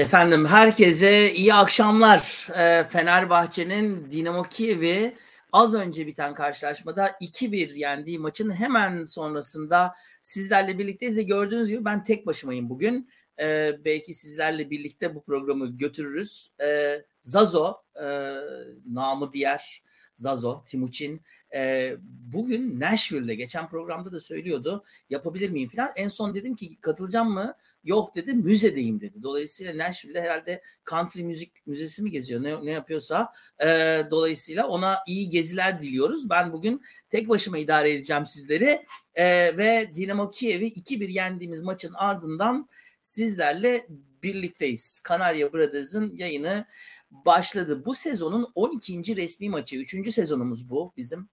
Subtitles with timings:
[0.00, 2.48] Efendim herkese iyi akşamlar.
[2.58, 5.16] Ee, Fenerbahçe'nin Dinamo Kiev'i
[5.52, 11.26] az önce biten karşılaşmada 2-1 yendiği maçın hemen sonrasında sizlerle birlikteyiz.
[11.26, 13.10] Gördüğünüz gibi ben tek başımayım bugün.
[13.40, 16.50] Ee, belki sizlerle birlikte bu programı götürürüz.
[16.62, 18.06] Ee, Zazo, e,
[18.86, 19.82] namı diğer
[20.14, 21.22] Zazo, Timuçin
[21.54, 21.94] e,
[22.32, 25.88] bugün Nashville'de geçen programda da söylüyordu yapabilir miyim falan.
[25.96, 27.54] En son dedim ki katılacağım mı?
[27.84, 29.22] Yok dedi müzedeyim dedi.
[29.22, 33.32] Dolayısıyla Nashville'de herhalde country müzik müzesi mi geziyor ne, ne yapıyorsa.
[33.62, 33.66] E,
[34.10, 36.30] dolayısıyla ona iyi geziler diliyoruz.
[36.30, 38.86] Ben bugün tek başıma idare edeceğim sizleri.
[39.14, 42.68] E, ve Dinamo Kiev'i 2-1 yendiğimiz maçın ardından
[43.00, 43.86] sizlerle
[44.22, 45.00] birlikteyiz.
[45.00, 46.66] Kanarya Brothers'ın yayını
[47.10, 47.84] başladı.
[47.84, 49.16] Bu sezonun 12.
[49.16, 49.76] resmi maçı.
[49.76, 50.12] 3.
[50.12, 51.28] sezonumuz bu bizim.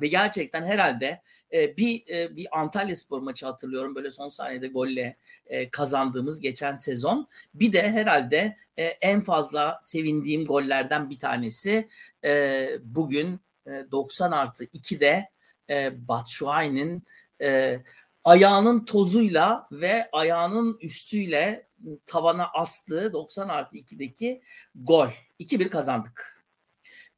[0.00, 5.16] Ve gerçekten herhalde e, bir e, bir Antalya Spor maçı hatırlıyorum böyle son saniyede golle
[5.46, 7.26] e, kazandığımız geçen sezon.
[7.54, 11.88] Bir de herhalde e, en fazla sevindiğim gollerden bir tanesi
[12.24, 15.28] e, bugün e, 90 artı 2'de
[15.70, 17.02] e, Batshuayi'nin
[17.42, 17.78] e,
[18.24, 21.66] ayağının tozuyla ve ayağının üstüyle
[22.06, 24.42] tavana astığı 90 artı 2'deki
[24.74, 25.08] gol.
[25.40, 26.44] 2-1 kazandık.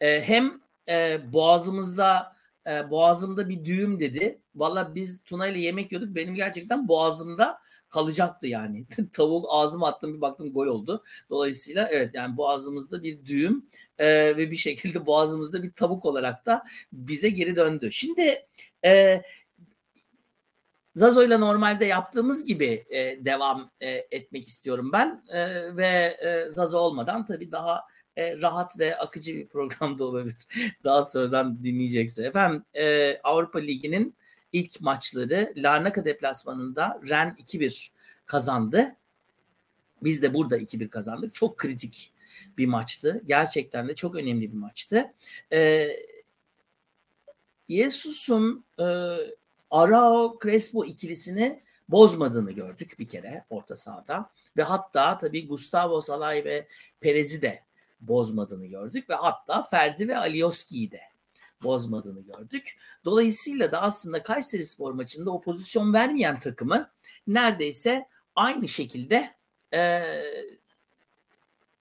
[0.00, 2.36] E, hem e, boğazımızda
[2.66, 4.40] e, boğazımda bir düğüm dedi.
[4.54, 6.16] Valla biz Tuna ile yemek yiyorduk.
[6.16, 7.58] Benim gerçekten boğazımda
[7.90, 8.86] kalacaktı yani.
[9.12, 11.04] Tavuk ağzıma attım bir baktım gol oldu.
[11.30, 13.66] Dolayısıyla evet yani boğazımızda bir düğüm
[13.98, 16.62] e, ve bir şekilde boğazımızda bir tavuk olarak da
[16.92, 17.92] bize geri döndü.
[17.92, 18.46] Şimdi
[18.84, 19.22] e,
[20.94, 25.86] Zazo ile normalde yaptığımız gibi e, devam e, etmek istiyorum ben e, ve
[26.22, 27.84] e, Zazo olmadan tabii daha
[28.20, 30.36] e, rahat ve akıcı bir programda olabilir.
[30.84, 32.26] Daha sonradan dinleyecekse.
[32.26, 34.14] Efendim e, Avrupa Ligi'nin
[34.52, 37.90] ilk maçları Larnaca deplasmanında Ren 2-1
[38.26, 38.96] kazandı.
[40.02, 41.34] Biz de burada 2-1 kazandık.
[41.34, 42.12] Çok kritik
[42.58, 43.22] bir maçtı.
[43.26, 45.12] Gerçekten de çok önemli bir maçtı.
[45.52, 45.88] E,
[47.68, 48.84] Yesus'un e,
[49.70, 54.30] Arao Crespo ikilisini bozmadığını gördük bir kere orta sahada.
[54.56, 56.66] Ve hatta tabii Gustavo Salay ve
[57.00, 57.62] Perez'i de
[58.00, 61.00] bozmadığını gördük ve hatta Ferdi ve Alioski'yi de
[61.64, 62.78] bozmadığını gördük.
[63.04, 66.90] Dolayısıyla da aslında Kayseri Spor maçında o pozisyon vermeyen takımı
[67.26, 68.06] neredeyse
[68.36, 69.34] aynı şekilde
[69.74, 70.02] e,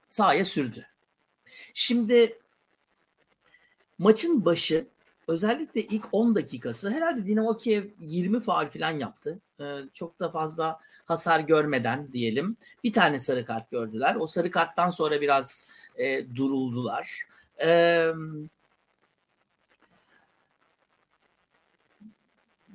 [0.08, 0.86] sahaya sürdü.
[1.74, 2.40] Şimdi
[3.98, 4.88] maçın başı
[5.28, 9.40] özellikle ilk 10 dakikası herhalde Dinamo Kiev 20 faal falan yaptı.
[9.60, 12.58] Ee, çok da fazla hasar görmeden diyelim.
[12.84, 14.16] Bir tane sarı kart gördüler.
[14.20, 17.24] O sarı karttan sonra biraz e, duruldular.
[17.66, 18.12] E,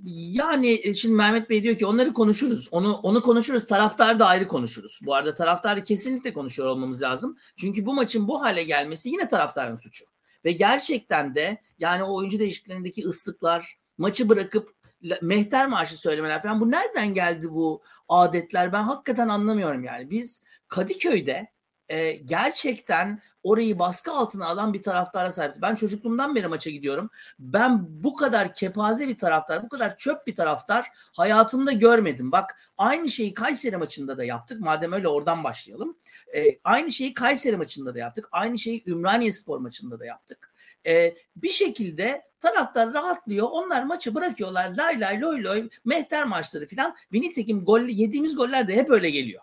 [0.07, 2.69] yani şimdi Mehmet Bey diyor ki onları konuşuruz.
[2.71, 3.67] Onu onu konuşuruz.
[3.67, 5.01] Taraftar da ayrı konuşuruz.
[5.07, 7.39] Bu arada taraftarı kesinlikle konuşuyor olmamız lazım.
[7.57, 10.05] Çünkü bu maçın bu hale gelmesi yine taraftarın suçu.
[10.45, 14.75] Ve gerçekten de yani o oyuncu değişikliklerindeki ıslıklar, maçı bırakıp
[15.23, 20.11] mehter marşı söylemeler falan bu nereden geldi bu adetler ben hakikaten anlamıyorum yani.
[20.11, 21.55] Biz Kadıköy'de
[21.89, 25.63] e, gerçekten orayı baskı altına alan bir taraftara sahipti.
[25.63, 27.11] Ben çocukluğumdan beri maça gidiyorum.
[27.39, 32.33] Ben bu kadar kepaze bir taraftar, bu kadar çöp bir taraftar hayatımda görmedim.
[32.33, 34.61] Bak aynı şeyi Kayseri maçında da yaptık.
[34.61, 35.97] Madem öyle oradan başlayalım.
[36.37, 38.29] E, aynı şeyi Kayseri maçında da yaptık.
[38.33, 40.54] Aynı şeyi Ümraniye Spor maçında da yaptık.
[40.87, 43.49] E, bir şekilde taraftar rahatlıyor.
[43.51, 44.71] Onlar maçı bırakıyorlar.
[44.71, 46.97] Lay lay loy loy mehter maçları falan.
[47.13, 49.43] Ve nitekim gol, yediğimiz goller de hep öyle geliyor.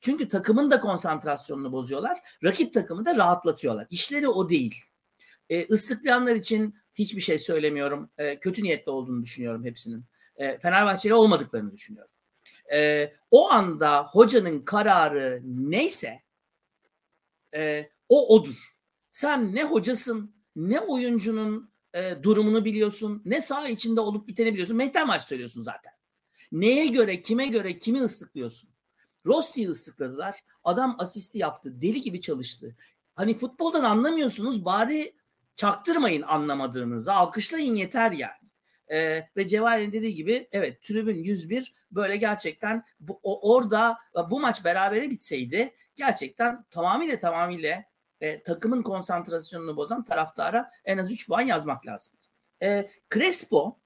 [0.00, 2.18] Çünkü takımın da konsantrasyonunu bozuyorlar.
[2.44, 3.86] Rakip takımı da rahatlatıyorlar.
[3.90, 4.74] İşleri o değil.
[5.50, 8.10] E, ıslıklayanlar için hiçbir şey söylemiyorum.
[8.18, 10.04] E, kötü niyetli olduğunu düşünüyorum hepsinin.
[10.36, 12.12] E, Fenerbahçeli olmadıklarını düşünüyorum.
[12.72, 16.22] E, o anda hocanın kararı neyse
[17.54, 18.76] e, o odur.
[19.10, 24.76] Sen ne hocasın, ne oyuncunun e, durumunu biliyorsun, ne saha içinde olup biteni biliyorsun.
[24.76, 25.92] Mehter maç söylüyorsun zaten.
[26.52, 28.70] Neye göre, kime göre, kimi ıslıklıyorsun?
[29.26, 30.36] Rossi'yi ıslıkladılar.
[30.64, 31.80] Adam asisti yaptı.
[31.80, 32.76] Deli gibi çalıştı.
[33.14, 35.14] Hani futboldan anlamıyorsunuz bari
[35.56, 37.12] çaktırmayın anlamadığınızı.
[37.12, 38.46] Alkışlayın yeter yani.
[38.92, 43.98] Ee, ve Cevahir'in dediği gibi evet tribün 101 böyle gerçekten bu, o, orada
[44.30, 47.84] bu maç berabere bitseydi gerçekten tamamıyla tamamıyla
[48.20, 52.24] e, takımın konsantrasyonunu bozan taraftara en az 3 puan yazmak lazımdı.
[52.62, 53.76] E, Crespo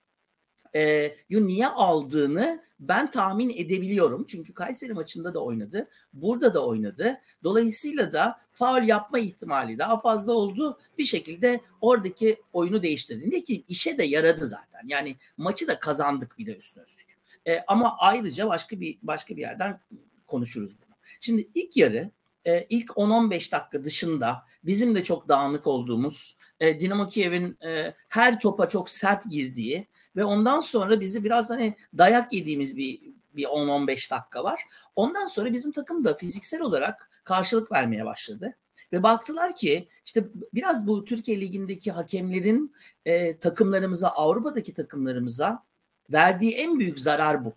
[0.74, 4.26] e, niye aldığını ben tahmin edebiliyorum.
[4.28, 5.88] Çünkü Kayseri maçında da oynadı.
[6.12, 7.20] Burada da oynadı.
[7.44, 10.78] Dolayısıyla da faul yapma ihtimali daha fazla oldu.
[10.98, 13.30] Bir şekilde oradaki oyunu değiştirdi.
[13.30, 14.80] Ne ki işe de yaradı zaten.
[14.86, 17.18] Yani maçı da kazandık bir de üstüne üstlük.
[17.46, 19.80] E, ama ayrıca başka bir başka bir yerden
[20.26, 20.96] konuşuruz bunu.
[21.20, 22.10] Şimdi ilk yarı
[22.44, 28.40] e, ilk 10-15 dakika dışında bizim de çok dağınık olduğumuz e, Dinamo Kiev'in e, her
[28.40, 33.00] topa çok sert girdiği ve ondan sonra bizi biraz hani dayak yediğimiz bir
[33.36, 34.60] bir 10-15 dakika var.
[34.96, 38.56] Ondan sonra bizim takım da fiziksel olarak karşılık vermeye başladı.
[38.92, 45.64] Ve baktılar ki işte biraz bu Türkiye Ligi'ndeki hakemlerin e, takımlarımıza, Avrupa'daki takımlarımıza
[46.12, 47.54] verdiği en büyük zarar bu.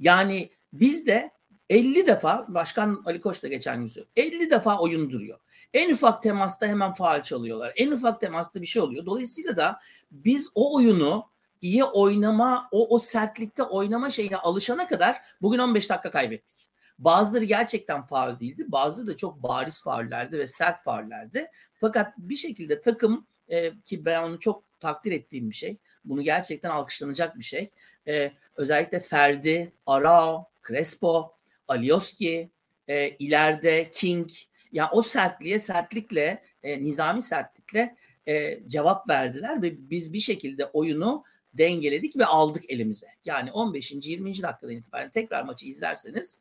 [0.00, 1.30] Yani biz de
[1.70, 5.38] 50 defa, Başkan Ali Koç da geçen gün söyledi, 50 defa oyun duruyor.
[5.74, 7.72] En ufak temasta hemen faal çalıyorlar.
[7.76, 9.06] En ufak temasta bir şey oluyor.
[9.06, 9.78] Dolayısıyla da
[10.10, 11.26] biz o oyunu
[11.60, 16.68] iyi oynama, o, o sertlikte oynama şeyine alışana kadar bugün 15 dakika kaybettik.
[16.98, 18.64] Bazıları gerçekten faul değildi.
[18.68, 21.50] Bazıları da çok bariz faullerdi ve sert faullerdi.
[21.74, 25.76] Fakat bir şekilde takım e, ki ben onu çok takdir ettiğim bir şey.
[26.04, 27.70] Bunu gerçekten alkışlanacak bir şey.
[28.06, 31.37] E, özellikle Ferdi, Arao, Crespo,
[31.68, 32.50] Alioski,
[32.88, 34.30] e, ileride King.
[34.30, 34.36] Ya
[34.72, 41.24] yani o sertliğe sertlikle, e, nizami sertlikle e, cevap verdiler ve biz bir şekilde oyunu
[41.54, 43.06] dengeledik ve aldık elimize.
[43.24, 43.92] Yani 15.
[43.92, 44.42] 20.
[44.42, 46.40] dakikadan itibaren tekrar maçı izlerseniz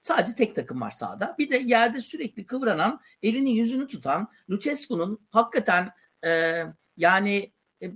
[0.00, 1.36] sadece tek takım var sahada.
[1.38, 5.90] Bir de yerde sürekli kıvranan, elini yüzünü tutan Lucescu'nun hakikaten
[6.24, 6.62] e,
[6.96, 7.52] yani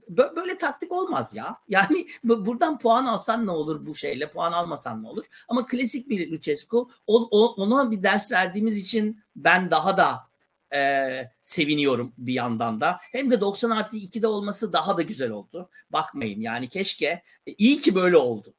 [0.08, 1.56] böyle taktik olmaz ya.
[1.68, 5.24] Yani buradan puan alsan ne olur bu şeyle, puan almasan ne olur?
[5.48, 6.90] Ama klasik bir Lucescu.
[7.06, 10.26] ona bir ders verdiğimiz için ben daha da
[10.74, 12.98] e, seviniyorum bir yandan da.
[13.12, 15.70] Hem de 90 artı 2'de olması daha da güzel oldu.
[15.90, 17.22] Bakmayın yani keşke.
[17.46, 18.54] E, iyi ki böyle oldu.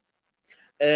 [0.80, 0.88] E,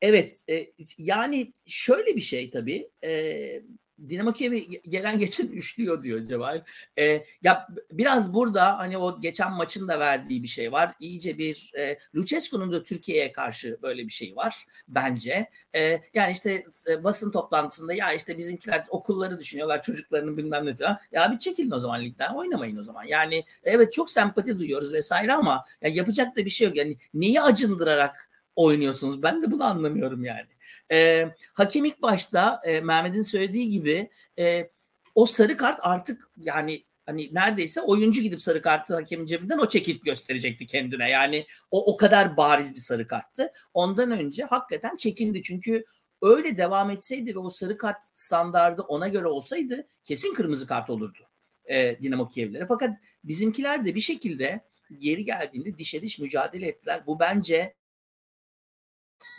[0.00, 2.90] evet e, yani şöyle bir şey tabii.
[3.04, 3.62] E,
[4.08, 4.58] Dinamo Kiev'e
[4.88, 6.62] gelen geçen üçlüyor diyor Cevahir.
[6.98, 10.94] E, ya biraz burada hani o geçen maçın da verdiği bir şey var.
[11.00, 15.50] İyice bir e, Lucescu'nun da Türkiye'ye karşı böyle bir şey var bence.
[15.74, 20.98] E, yani işte e, basın toplantısında ya işte bizimkiler okulları düşünüyorlar çocuklarının bilmem ne falan.
[21.12, 23.04] Ya bir çekilin o zaman ligden oynamayın o zaman.
[23.04, 26.76] Yani evet çok sempati duyuyoruz vesaire ama ya yapacak da bir şey yok.
[26.76, 29.22] Yani neyi acındırarak oynuyorsunuz?
[29.22, 30.46] Ben de bunu anlamıyorum yani.
[30.92, 34.70] E, hakem ilk başta e, Mehmet'in söylediği gibi e,
[35.14, 40.04] o sarı kart artık yani hani neredeyse oyuncu gidip sarı kartı hakemin cebinden o çekip
[40.04, 41.10] gösterecekti kendine.
[41.10, 43.52] Yani o o kadar bariz bir sarı karttı.
[43.74, 45.84] Ondan önce hakikaten çekindi çünkü
[46.22, 51.18] öyle devam etseydi ve o sarı kart standardı ona göre olsaydı kesin kırmızı kart olurdu
[51.64, 52.66] e, Dinamo Kiev'lere.
[52.66, 52.90] Fakat
[53.24, 54.60] bizimkiler de bir şekilde
[54.98, 57.06] geri geldiğinde dişe diş mücadele ettiler.
[57.06, 57.74] Bu bence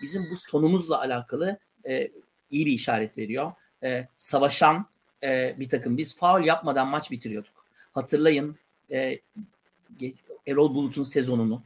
[0.02, 2.12] bizim bu tonumuzla alakalı e,
[2.50, 3.52] iyi bir işaret veriyor.
[3.84, 4.86] E, savaşan
[5.24, 5.98] e, bir takım.
[5.98, 7.66] Biz faul yapmadan maç bitiriyorduk.
[7.92, 8.58] Hatırlayın
[8.92, 9.20] e,
[10.48, 11.64] Erol Bulut'un sezonunu.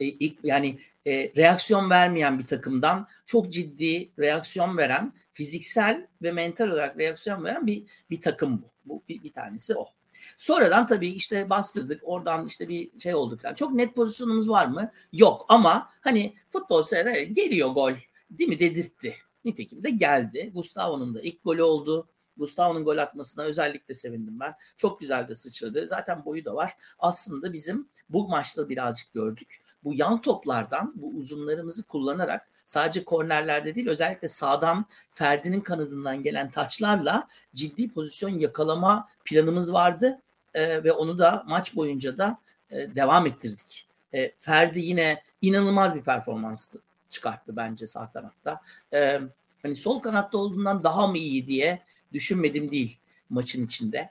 [0.00, 6.68] E, ilk, yani e, reaksiyon vermeyen bir takımdan çok ciddi reaksiyon veren, fiziksel ve mental
[6.68, 8.66] olarak reaksiyon veren bir bir takım bu.
[8.84, 9.88] Bu bir, bir tanesi o.
[10.36, 12.00] Sonradan tabii işte bastırdık.
[12.04, 13.54] Oradan işte bir şey oldu falan.
[13.54, 14.90] Çok net pozisyonumuz var mı?
[15.12, 17.92] Yok ama hani futbol seyrede geliyor gol
[18.30, 19.16] değil mi dedirtti.
[19.44, 20.50] Nitekim de geldi.
[20.54, 22.08] Gustavo'nun da ilk golü oldu.
[22.36, 24.54] Gustavo'nun gol atmasına özellikle sevindim ben.
[24.76, 25.88] Çok güzel de sıçradı.
[25.88, 26.72] Zaten boyu da var.
[26.98, 29.62] Aslında bizim bu maçta birazcık gördük.
[29.84, 37.28] Bu yan toplardan bu uzunlarımızı kullanarak sadece kornerlerde değil özellikle sağdan Ferdi'nin kanadından gelen taçlarla
[37.54, 40.20] ciddi pozisyon yakalama planımız vardı
[40.54, 42.38] e, ve onu da maç boyunca da
[42.70, 43.86] e, devam ettirdik.
[44.14, 46.76] E, Ferdi yine inanılmaz bir performans
[47.10, 48.60] çıkarttı bence sağ kanatta.
[48.92, 49.20] E,
[49.62, 52.98] hani sol kanatta olduğundan daha mı iyi diye düşünmedim değil
[53.30, 54.10] maçın içinde.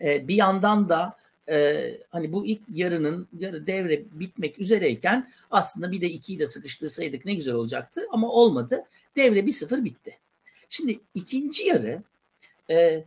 [0.00, 1.16] E, bir yandan da
[1.50, 7.24] e, hani bu ilk yarının yarı devre bitmek üzereyken aslında bir de ikiyi de sıkıştırsaydık
[7.24, 8.84] ne güzel olacaktı ama olmadı.
[9.16, 10.18] Devre 1-0 bitti.
[10.68, 12.02] Şimdi ikinci yarı
[12.70, 13.04] e,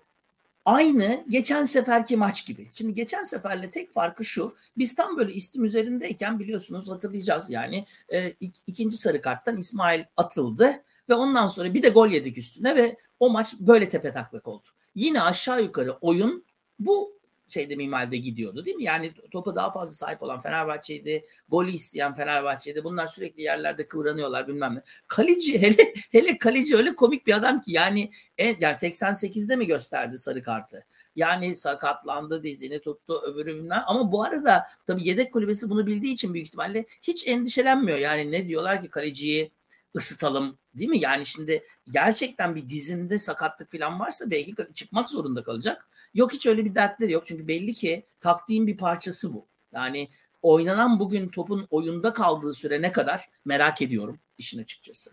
[0.65, 2.69] aynı geçen seferki maç gibi.
[2.73, 4.55] Şimdi geçen seferle tek farkı şu.
[4.77, 10.83] Biz tam böyle istim üzerindeyken biliyorsunuz hatırlayacağız yani e, ik, ikinci sarı karttan İsmail atıldı
[11.09, 14.67] ve ondan sonra bir de gol yedik üstüne ve o maç böyle tepe taklak oldu.
[14.95, 16.45] Yine aşağı yukarı oyun
[16.79, 17.20] bu
[17.51, 18.83] şeyde mimalde gidiyordu değil mi?
[18.83, 21.25] Yani topa daha fazla sahip olan Fenerbahçe'ydi.
[21.49, 22.83] Golü isteyen Fenerbahçe'ydi.
[22.83, 24.81] Bunlar sürekli yerlerde kıvranıyorlar bilmem ne.
[25.07, 30.17] Kaleci hele hele kaleci öyle komik bir adam ki yani en, yani 88'de mi gösterdi
[30.17, 30.85] sarı kartı?
[31.15, 33.83] Yani sakatlandı, dizini tuttu, öbürü bilmem.
[33.87, 37.97] Ama bu arada tabii yedek kulübesi bunu bildiği için büyük ihtimalle hiç endişelenmiyor.
[37.97, 39.51] Yani ne diyorlar ki kaleciyi
[39.95, 40.99] ısıtalım değil mi?
[40.99, 45.89] Yani şimdi gerçekten bir dizinde sakatlık falan varsa belki çıkmak zorunda kalacak.
[46.13, 47.25] Yok hiç öyle bir dertleri yok.
[47.25, 49.45] Çünkü belli ki taktiğin bir parçası bu.
[49.73, 50.09] Yani
[50.41, 55.11] oynanan bugün topun oyunda kaldığı süre ne kadar merak ediyorum işin açıkçası.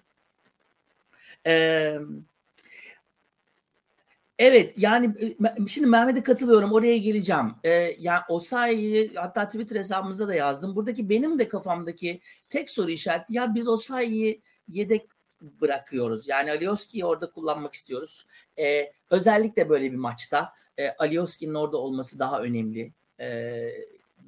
[1.46, 1.98] Ee,
[4.38, 7.54] Evet yani e, şimdi Mehmet'e katılıyorum oraya geleceğim.
[7.64, 10.76] Ee, yani Osayi'yi hatta Twitter hesabımızda da yazdım.
[10.76, 15.06] Buradaki benim de kafamdaki tek soru işareti ya biz Osayi'yi yedek
[15.40, 16.28] bırakıyoruz.
[16.28, 18.26] Yani Alioski'yi orada kullanmak istiyoruz.
[18.58, 22.92] Ee, özellikle böyle bir maçta e, Alioski'nin orada olması daha önemli.
[23.20, 23.70] Ee,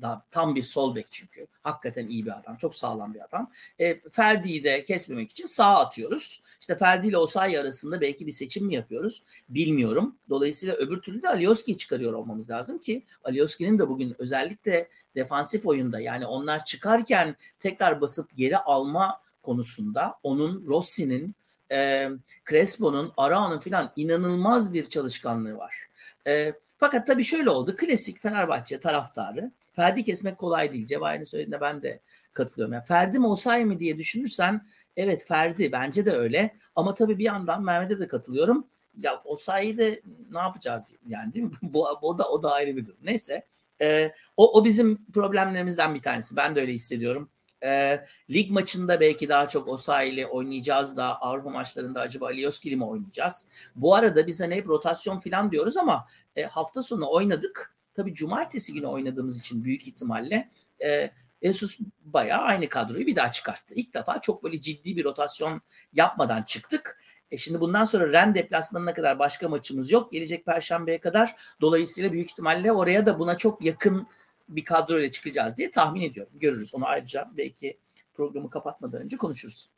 [0.02, 1.46] da, tam bir sol bek çünkü.
[1.62, 2.56] Hakikaten iyi bir adam.
[2.56, 3.50] Çok sağlam bir adam.
[3.78, 6.42] E, Ferdi'yi de kesmemek için sağ atıyoruz.
[6.60, 9.22] İşte Ferdi ile Osayi arasında belki bir seçim mi yapıyoruz?
[9.48, 10.16] Bilmiyorum.
[10.28, 16.00] Dolayısıyla öbür türlü de Alioski'yi çıkarıyor olmamız lazım ki Alioski'nin de bugün özellikle defansif oyunda
[16.00, 21.34] yani onlar çıkarken tekrar basıp geri alma konusunda onun Rossi'nin
[21.72, 22.08] e,
[22.50, 25.89] Crespo'nun, Arao'nun filan inanılmaz bir çalışkanlığı var.
[26.26, 27.76] E, fakat tabii şöyle oldu.
[27.76, 30.86] Klasik Fenerbahçe taraftarı Ferdi kesmek kolay değil.
[30.86, 32.00] Cevahir'in söylediğine ben de
[32.32, 32.72] katılıyorum.
[32.72, 36.56] Yani Ferdi mi Osay mı diye düşünürsen evet Ferdi bence de öyle.
[36.76, 38.66] Ama tabii bir yandan Mehmet'e de katılıyorum.
[38.96, 40.00] Ya Osayi'yi de
[40.30, 41.52] ne yapacağız yani değil mi?
[41.62, 42.98] bu, o da o da ayrı bir durum.
[43.02, 43.46] Neyse.
[43.80, 46.36] E, o, o bizim problemlerimizden bir tanesi.
[46.36, 47.30] Ben de öyle hissediyorum.
[47.64, 48.00] E,
[48.30, 53.48] lig maçında belki daha çok Osayi oynayacağız da Avrupa maçlarında acaba Alioski mi oynayacağız?
[53.76, 58.74] Bu arada biz hani hep rotasyon falan diyoruz ama e, hafta sonu oynadık Tabii cumartesi
[58.74, 60.48] günü oynadığımız için büyük ihtimalle
[60.84, 61.10] e,
[61.42, 63.74] Jesus bayağı aynı kadroyu bir daha çıkarttı.
[63.74, 65.62] İlk defa çok böyle ciddi bir rotasyon
[65.92, 67.00] yapmadan çıktık.
[67.30, 70.12] E şimdi bundan sonra Ren deplasmanına kadar başka maçımız yok.
[70.12, 71.36] Gelecek Perşembe'ye kadar.
[71.60, 74.06] Dolayısıyla büyük ihtimalle oraya da buna çok yakın
[74.50, 76.32] bir kadro ile çıkacağız diye tahmin ediyorum.
[76.40, 76.74] Görürüz.
[76.74, 77.76] Onu ayrıca belki
[78.14, 79.68] programı kapatmadan önce konuşuruz.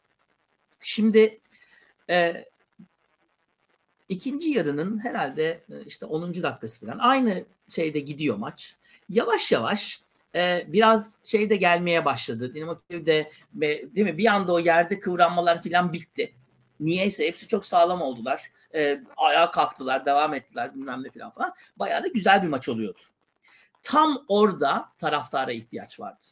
[0.80, 1.38] Şimdi
[2.10, 2.44] e,
[4.08, 6.34] ikinci yarının herhalde e, işte 10.
[6.42, 8.76] dakikası falan aynı şeyde gidiyor maç.
[9.08, 10.02] Yavaş yavaş
[10.34, 12.54] e, biraz şey de gelmeye başladı.
[12.54, 16.32] Dinamo Kiev'de değil mi bir anda o yerde kıvranmalar falan bitti.
[16.80, 18.50] Niyeyse hepsi çok sağlam oldular.
[18.74, 21.54] E, ayağa kalktılar, devam ettiler bilmem ne falan falan.
[21.76, 23.00] Bayağı da güzel bir maç oluyordu.
[23.82, 26.24] Tam orada taraftara ihtiyaç vardı.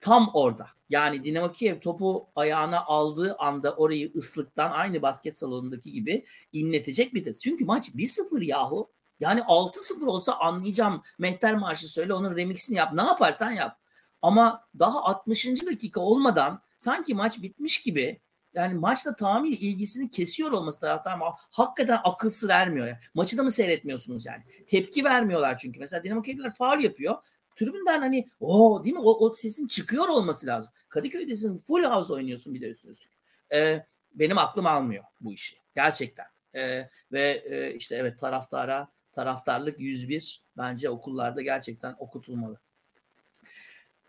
[0.00, 0.66] Tam orada.
[0.90, 7.24] Yani Dinamo Kiev topu ayağına aldığı anda orayı ıslıktan aynı basket salonundaki gibi inletecek bir
[7.24, 7.34] de.
[7.34, 8.90] Çünkü maç 1-0 yahu.
[9.20, 11.02] Yani 6-0 olsa anlayacağım.
[11.18, 12.92] Mehter Marşı söyle onun remixini yap.
[12.92, 13.78] Ne yaparsan yap.
[14.22, 15.66] Ama daha 60.
[15.66, 18.20] dakika olmadan sanki maç bitmiş gibi
[18.54, 22.86] yani maçla tamamıyla ilgisini kesiyor olması taraftar ama hakikaten akıl sır ermiyor.
[22.86, 22.98] Yani.
[23.14, 24.42] Maçı da mı seyretmiyorsunuz yani?
[24.66, 25.80] Tepki vermiyorlar çünkü.
[25.80, 27.16] Mesela Dinamo Kiev'ler faal yapıyor.
[27.56, 29.02] Tribünden hani o değil mi?
[29.02, 30.72] O, o sesin çıkıyor olması lazım.
[30.88, 33.12] Kadıköy'desin full house oynuyorsun bir de üstüne üstlük.
[33.52, 35.56] Ee, benim aklım almıyor bu işi.
[35.74, 36.26] Gerçekten.
[36.54, 42.60] Ee, ve e, işte evet taraftara taraftarlık 101 bence okullarda gerçekten okutulmalı.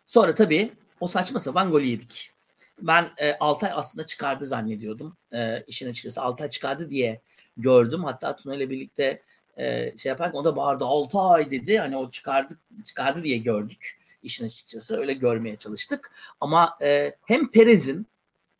[0.06, 2.33] Sonra tabii o saçma sapan golü yedik.
[2.82, 5.16] Ben e, Altay aslında çıkardı zannediyordum.
[5.32, 7.20] E, işin açıkçası Altay çıkardı diye
[7.56, 8.04] gördüm.
[8.04, 9.22] Hatta Tuna ile birlikte
[9.56, 11.78] e, şey yaparken o da bağırdı Altay dedi.
[11.78, 12.54] Hani o çıkardı
[12.84, 14.96] çıkardı diye gördük işin açıkçası.
[14.96, 16.12] Öyle görmeye çalıştık.
[16.40, 18.06] Ama e, hem Perez'in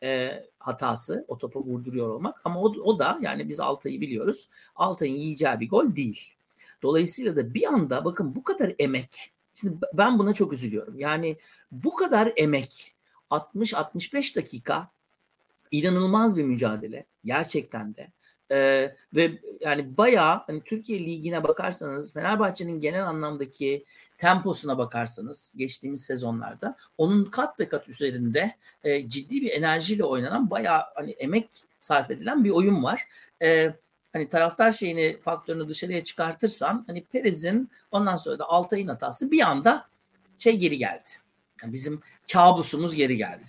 [0.03, 4.49] e, hatası o topa vurduruyor olmak ama o, o da yani biz Altay'ı biliyoruz.
[4.75, 6.33] Altay'ın yiyeceği bir gol değil.
[6.81, 9.31] Dolayısıyla da bir anda bakın bu kadar emek.
[9.55, 10.99] Şimdi ben buna çok üzülüyorum.
[10.99, 11.37] Yani
[11.71, 12.94] bu kadar emek
[13.55, 14.87] 60-65 dakika
[15.71, 18.11] inanılmaz bir mücadele gerçekten de.
[18.51, 23.85] Ee, ve yani bayağı hani Türkiye Ligi'ne bakarsanız Fenerbahçe'nin genel anlamdaki
[24.17, 30.83] temposuna bakarsanız geçtiğimiz sezonlarda onun kat be kat üzerinde e, ciddi bir enerjiyle oynanan bayağı
[30.95, 31.49] hani emek
[31.79, 33.07] sarf edilen bir oyun var.
[33.41, 33.73] E,
[34.13, 39.87] hani taraftar şeyini faktörünü dışarıya çıkartırsan hani Perez'in ondan sonra da Altay'ın hatası bir anda
[40.37, 41.09] şey geri geldi.
[41.63, 42.01] Yani bizim
[42.33, 43.47] kabusumuz geri geldi.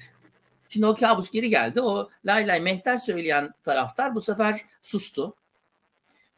[0.68, 1.80] Şimdi o kabus geri geldi.
[1.80, 5.34] O lay lay mehter söyleyen taraftar bu sefer sustu.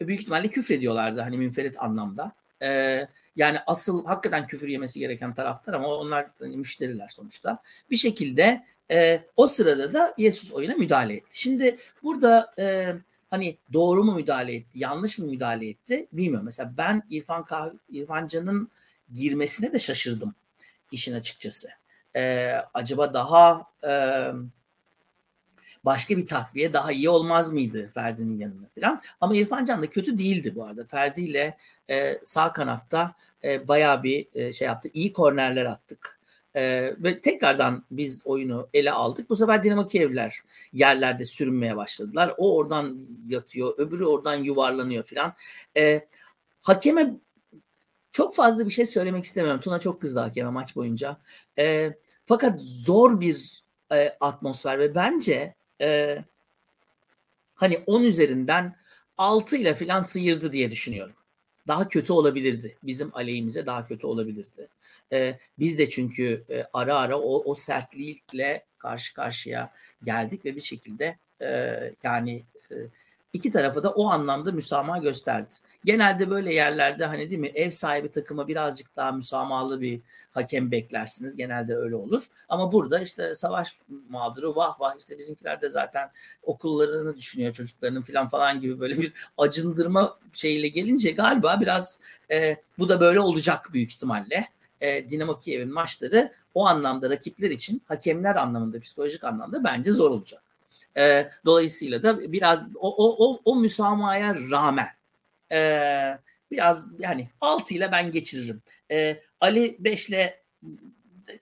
[0.01, 2.33] Büyük ihtimalle küfrediyorlardı hani münferit anlamda.
[2.63, 7.63] Ee, yani asıl hakikaten küfür yemesi gereken taraftar ama onlar hani müşteriler sonuçta.
[7.91, 11.29] Bir şekilde e, o sırada da Yesus oyuna müdahale etti.
[11.31, 12.95] Şimdi burada e,
[13.31, 16.45] hani doğru mu müdahale etti, yanlış mı müdahale etti bilmiyorum.
[16.45, 18.69] Mesela ben İrfan Kah İrfan Can'ın
[19.13, 20.35] girmesine de şaşırdım
[20.93, 21.69] işin açıkçası.
[22.17, 23.93] Ee, acaba daha e,
[25.85, 29.03] başka bir takviye daha iyi olmaz mıydı Ferdi'nin yanına falan.
[29.21, 30.85] Ama İrfan Can da kötü değildi bu arada.
[30.85, 31.57] Ferdi ile
[31.91, 34.89] e, sağ kanatta e, bayağı bir e, şey yaptı.
[34.93, 36.19] İyi kornerler attık.
[36.57, 39.31] Ee, ve tekrardan biz oyunu ele aldık.
[39.31, 42.35] Bu sefer Dinamo Kievler yerlerde sürünmeye başladılar.
[42.37, 45.35] O oradan yatıyor, öbürü oradan yuvarlanıyor filan.
[45.77, 46.09] Ee,
[46.63, 47.15] hakeme
[48.13, 49.61] çok fazla bir şey söylemek istemiyorum.
[49.61, 51.17] Tuna çok kızdı hakeme maç boyunca.
[51.59, 51.93] Ee,
[52.27, 53.63] fakat zor bir
[53.93, 56.19] e, atmosfer ve bence e,
[57.55, 58.77] hani 10 üzerinden
[59.19, 61.15] 6 ile falan sıyırdı diye düşünüyorum.
[61.69, 62.77] Daha kötü olabilirdi.
[62.83, 64.69] Bizim aleyhimize daha kötü olabilirdi.
[65.13, 69.73] Ee, biz de çünkü e, ara ara o, o sertlikle karşı karşıya
[70.03, 71.49] geldik ve bir şekilde e,
[72.03, 72.75] yani e,
[73.33, 75.53] iki tarafa da o anlamda müsamaha gösterdi.
[75.85, 81.37] Genelde böyle yerlerde hani değil mi ev sahibi takıma birazcık daha müsamahalı bir hakem beklersiniz.
[81.37, 82.23] Genelde öyle olur.
[82.49, 83.77] Ama burada işte savaş
[84.09, 86.11] mağduru vah vah işte bizimkiler de zaten
[86.43, 92.89] okullarını düşünüyor çocuklarının falan falan gibi böyle bir acındırma şeyiyle gelince galiba biraz e, bu
[92.89, 94.49] da böyle olacak büyük ihtimalle.
[94.81, 100.43] E, Dinamo Kiev'in maçları o anlamda rakipler için hakemler anlamında psikolojik anlamda bence zor olacak.
[100.99, 104.89] E, dolayısıyla da biraz o, o, o, o müsamahaya rağmen
[105.53, 105.59] e,
[106.51, 108.63] biraz yani 6 ile ben geçiririm.
[108.91, 110.43] E, Ali 5 ile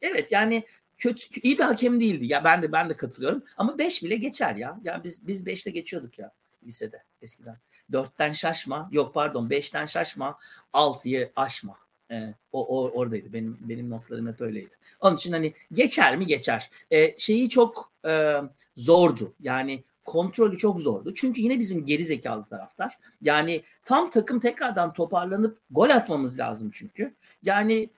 [0.01, 0.65] evet yani
[0.97, 2.27] kötü iyi bir hakem değildi.
[2.27, 4.81] Ya ben de ben de katılıyorum ama 5 bile geçer ya.
[4.85, 6.33] Ya biz biz 5'te geçiyorduk ya
[6.67, 7.57] lisede eskiden.
[7.93, 8.89] 4'ten şaşma.
[8.93, 10.39] Yok pardon 5'ten şaşma.
[10.75, 11.79] 6'yı aşma.
[12.11, 13.33] Ee, o, o oradaydı.
[13.33, 14.75] Benim benim notlarım hep öyleydi.
[15.01, 16.71] Onun için hani geçer mi geçer.
[16.91, 18.43] Ee, şeyi çok e,
[18.77, 19.35] zordu.
[19.41, 21.15] Yani kontrolü çok zordu.
[21.15, 22.99] Çünkü yine bizim geri zekalı taraftar.
[23.23, 27.15] Yani tam takım tekrardan toparlanıp gol atmamız lazım çünkü.
[27.43, 27.91] Yani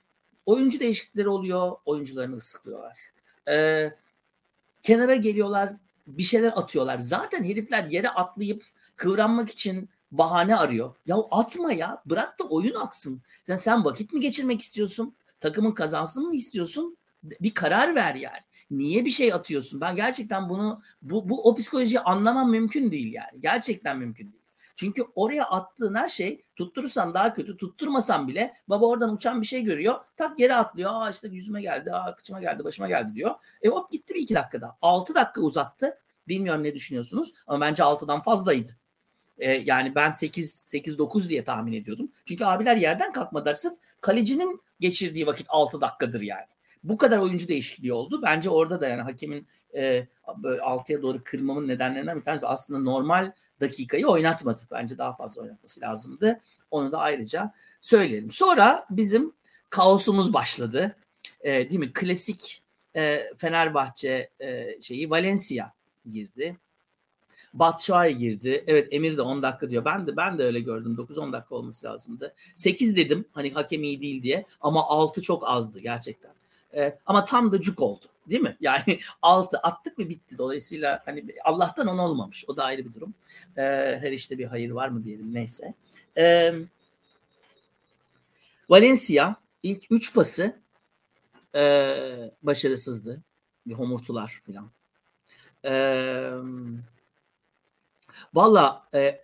[0.46, 1.72] oyuncu değişiklikleri oluyor.
[1.84, 2.98] Oyuncularını ıslıklıyorlar.
[3.48, 3.92] Ee,
[4.82, 5.72] kenara geliyorlar.
[6.06, 6.98] Bir şeyler atıyorlar.
[6.98, 8.64] Zaten herifler yere atlayıp
[8.96, 10.94] kıvranmak için bahane arıyor.
[11.06, 12.02] Ya atma ya.
[12.06, 13.22] Bırak da oyun aksın.
[13.46, 15.14] Sen, sen vakit mi geçirmek istiyorsun?
[15.40, 16.96] Takımın kazansın mı istiyorsun?
[17.22, 18.40] Bir karar ver yani.
[18.70, 19.80] Niye bir şey atıyorsun?
[19.80, 23.40] Ben gerçekten bunu bu, bu o psikolojiyi anlamam mümkün değil yani.
[23.40, 24.42] Gerçekten mümkün değil.
[24.76, 29.62] Çünkü oraya attığın her şey tutturursan daha kötü, tutturmasan bile baba oradan uçan bir şey
[29.62, 29.94] görüyor.
[30.16, 30.90] Tak yere atlıyor.
[30.94, 33.34] Aa işte yüzüme geldi, aa kıçıma geldi, başıma geldi diyor.
[33.62, 34.76] E hop gitti bir iki dakikada.
[34.82, 35.98] Altı dakika uzattı.
[36.28, 38.70] Bilmiyorum ne düşünüyorsunuz ama bence altıdan fazlaydı.
[39.38, 42.12] E, yani ben 8 8 9 diye tahmin ediyordum.
[42.24, 43.54] Çünkü abiler yerden kalkmadılar.
[43.54, 46.46] Sırf kalecinin geçirdiği vakit 6 dakikadır yani.
[46.84, 48.20] Bu kadar oyuncu değişikliği oldu.
[48.22, 53.32] Bence orada da yani hakemin e, böyle 6'ya doğru kırmamın nedenlerinden bir tanesi aslında normal
[53.60, 54.60] dakikayı oynatmadı.
[54.70, 56.40] Bence daha fazla oynatması lazımdı.
[56.70, 58.30] Onu da ayrıca söyleyelim.
[58.30, 59.32] Sonra bizim
[59.70, 60.96] kaosumuz başladı.
[61.40, 61.92] E, değil mi?
[61.92, 62.62] Klasik
[62.96, 65.72] e, Fenerbahçe e, şeyi Valencia
[66.10, 66.56] girdi.
[67.54, 68.64] Batshuayi girdi.
[68.66, 69.84] Evet Emir de 10 dakika diyor.
[69.84, 70.96] Ben de ben de öyle gördüm.
[70.98, 72.34] 9-10 dakika olması lazımdı.
[72.54, 76.37] 8 dedim hani hakem iyi değil diye ama 6 çok azdı gerçekten.
[76.74, 78.04] Ee, ama tam da cuk oldu.
[78.30, 78.56] Değil mi?
[78.60, 80.38] Yani 6 attık ve bitti.
[80.38, 82.44] Dolayısıyla hani Allah'tan on olmamış.
[82.48, 83.14] O da ayrı bir durum.
[83.56, 83.62] Ee,
[84.00, 85.74] her işte bir hayır var mı diyelim neyse.
[86.16, 86.54] Ee,
[88.68, 90.56] Valencia ilk 3 pası
[91.54, 91.60] e,
[92.42, 93.22] başarısızdı.
[93.66, 94.70] Bir homurtular falan.
[95.64, 96.32] Eee
[98.34, 99.20] Valla e,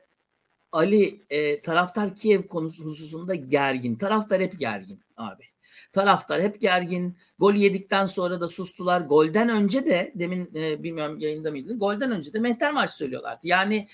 [0.73, 3.97] Ali e, taraftar Kiev konusu hususunda gergin.
[3.97, 5.45] Taraftar hep gergin abi.
[5.93, 7.17] Taraftar hep gergin.
[7.39, 9.01] Gol yedikten sonra da sustular.
[9.01, 11.79] Golden önce de demin e, bilmiyorum yayında mıydı?
[11.79, 13.47] Golden önce de Mehter Marş söylüyorlardı.
[13.47, 13.89] Yani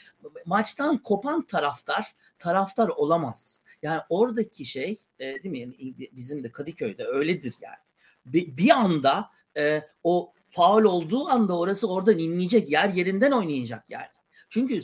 [0.46, 3.60] maçtan kopan taraftar taraftar olamaz.
[3.82, 5.58] Yani oradaki şey e, değil mi?
[5.58, 7.76] Yani bizim de Kadıköy'de öyledir yani.
[8.26, 12.70] Bir, bir anda e, o faul olduğu anda orası oradan inleyecek.
[12.70, 14.06] Yer yerinden oynayacak yani.
[14.50, 14.80] Çünkü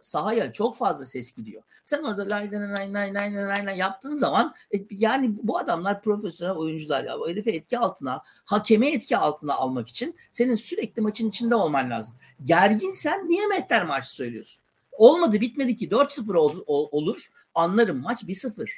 [0.00, 1.62] sahaya çok fazla ses gidiyor.
[1.84, 7.18] Sen orada lay lay lay lay yaptığın zaman e, yani bu adamlar profesyonel oyuncular ya.
[7.18, 12.14] O herifi etki altına, hakeme etki altına almak için senin sürekli maçın içinde olman lazım.
[12.44, 14.62] Gerginsen niye Mehter maçı söylüyorsun?
[14.92, 17.26] Olmadı bitmedi ki 4-0 ol, ol, olur.
[17.54, 18.68] Anlarım maç 1-0.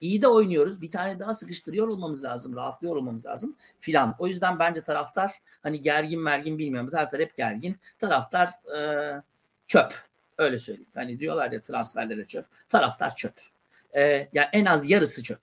[0.00, 0.80] İyi de oynuyoruz.
[0.80, 2.56] Bir tane daha sıkıştırıyor olmamız lazım.
[2.56, 4.14] Rahatlıyor olmamız lazım filan.
[4.18, 6.90] O yüzden bence taraftar hani gergin mergin bilmiyorum.
[6.90, 7.76] Taraftar hep gergin.
[7.98, 8.78] Taraftar e,
[9.72, 9.92] çöp.
[10.38, 10.90] Öyle söyleyeyim.
[10.94, 12.46] Hani diyorlar ya transferlere çöp.
[12.68, 13.34] Taraftar çöp.
[13.96, 15.40] Ee, yani en az yarısı çöp.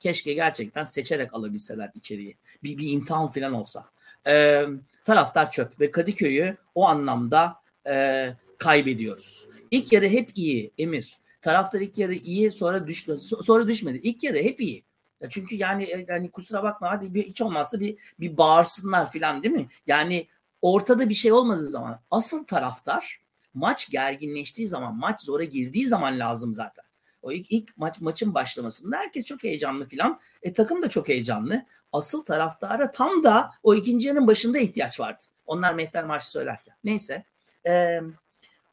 [0.00, 2.36] Keşke gerçekten seçerek alabilseler içeriği.
[2.62, 3.84] Bir, bir imtihan falan olsa.
[4.26, 4.64] Ee,
[5.04, 9.46] taraftar çöp ve Kadıköy'ü o anlamda e, kaybediyoruz.
[9.70, 11.18] İlk yarı hep iyi Emir.
[11.42, 13.18] Taraftar ilk yarı iyi sonra düştü.
[13.18, 14.00] Sonra düşmedi.
[14.02, 14.84] İlk yarı hep iyi.
[15.20, 19.54] Ya çünkü yani yani kusura bakma hadi bir hiç olmazsa bir bir bağırsınlar falan değil
[19.54, 19.66] mi?
[19.86, 20.26] Yani
[20.62, 23.23] ortada bir şey olmadığı zaman asıl taraftar
[23.54, 26.84] maç gerginleştiği zaman, maç zora girdiği zaman lazım zaten.
[27.22, 30.20] O ilk, ilk maç maçın başlamasında herkes çok heyecanlı filan.
[30.42, 31.66] E takım da çok heyecanlı.
[31.92, 35.24] Asıl taraftara tam da o ikinci yarının başında ihtiyaç vardı.
[35.46, 36.74] Onlar Mehter Marşı söylerken.
[36.84, 37.24] Neyse.
[37.66, 38.00] E,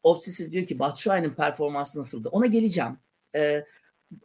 [0.02, 2.28] Obsessive diyor ki Batshuayi'nin performansı nasıldı?
[2.28, 2.98] Ona geleceğim.
[3.34, 3.64] E,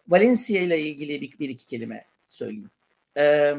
[0.08, 2.72] Valencia ile ilgili bir, bir iki kelime söyleyeyim.
[3.18, 3.56] E,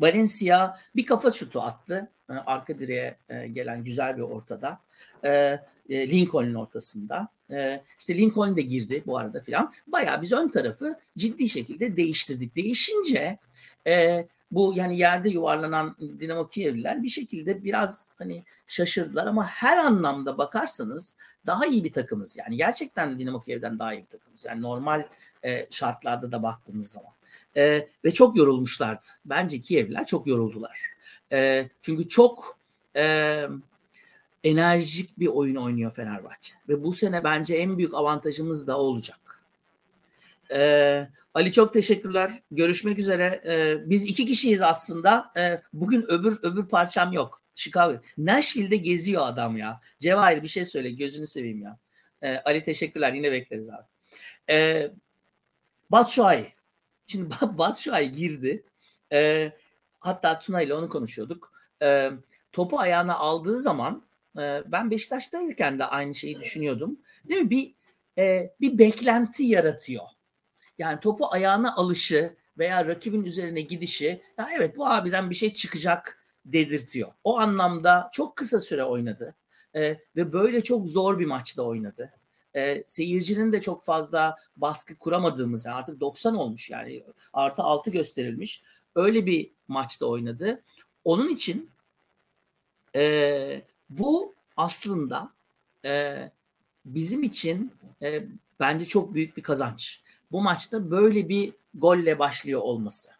[0.00, 2.10] Valencia bir kafa şutu attı.
[2.30, 4.80] E, arka direğe e, gelen güzel bir ortada.
[5.24, 7.28] E, e, Lincoln'un ortasında.
[7.50, 9.72] E, işte Lincoln de girdi bu arada filan.
[9.86, 12.56] Bayağı biz ön tarafı ciddi şekilde değiştirdik.
[12.56, 13.38] Değişince
[13.86, 20.38] e, bu yani yerde yuvarlanan Dinamo Kievliler bir şekilde biraz hani şaşırdılar ama her anlamda
[20.38, 22.36] bakarsanız daha iyi bir takımız.
[22.36, 24.44] Yani gerçekten Dinamo Kiev'den daha iyi bir takımız.
[24.44, 25.04] Yani normal
[25.44, 27.12] e, şartlarda da baktığınız zaman.
[27.56, 29.06] E, ve çok yorulmuşlardı.
[29.24, 30.80] Bence Kievliler çok yoruldular.
[31.32, 32.58] E, çünkü çok
[32.96, 33.46] e,
[34.46, 36.54] enerjik bir oyun oynuyor Fenerbahçe.
[36.68, 39.42] Ve bu sene bence en büyük avantajımız da olacak.
[40.52, 42.32] Ee, Ali çok teşekkürler.
[42.50, 43.42] Görüşmek üzere.
[43.46, 45.32] Ee, biz iki kişiyiz aslında.
[45.36, 47.42] Ee, bugün öbür öbür parçam yok.
[47.54, 48.00] Chicago.
[48.18, 49.80] Nashville'de geziyor adam ya.
[49.98, 50.90] Cevahir bir şey söyle.
[50.90, 51.78] Gözünü seveyim ya.
[52.22, 53.12] Ee, Ali teşekkürler.
[53.12, 53.84] Yine bekleriz abi.
[54.50, 54.90] Ee,
[55.90, 56.46] Batshuayi.
[57.06, 58.64] Şimdi Batshuayi girdi.
[59.12, 59.52] Ee,
[60.00, 61.52] hatta Tuna ile onu konuşuyorduk.
[61.82, 62.10] Ee,
[62.52, 64.05] topu ayağına aldığı zaman
[64.66, 66.98] ben Beşiktaş'tayken de aynı şeyi düşünüyordum.
[67.28, 67.50] Değil mi?
[67.50, 67.74] Bir
[68.18, 70.04] e, bir beklenti yaratıyor.
[70.78, 76.26] Yani topu ayağına alışı veya rakibin üzerine gidişi ya evet bu abiden bir şey çıkacak
[76.44, 77.12] dedirtiyor.
[77.24, 79.34] O anlamda çok kısa süre oynadı
[79.76, 82.12] e, ve böyle çok zor bir maçta oynadı.
[82.54, 88.62] E, seyircinin de çok fazla baskı kuramadığımız artık 90 olmuş yani artı 6 gösterilmiş.
[88.94, 90.62] Öyle bir maçta oynadı.
[91.04, 91.70] Onun için
[92.96, 95.32] e, bu aslında
[95.84, 96.16] e,
[96.84, 97.72] bizim için
[98.02, 98.24] e,
[98.60, 100.00] bence çok büyük bir kazanç.
[100.32, 103.10] Bu maçta böyle bir golle başlıyor olması.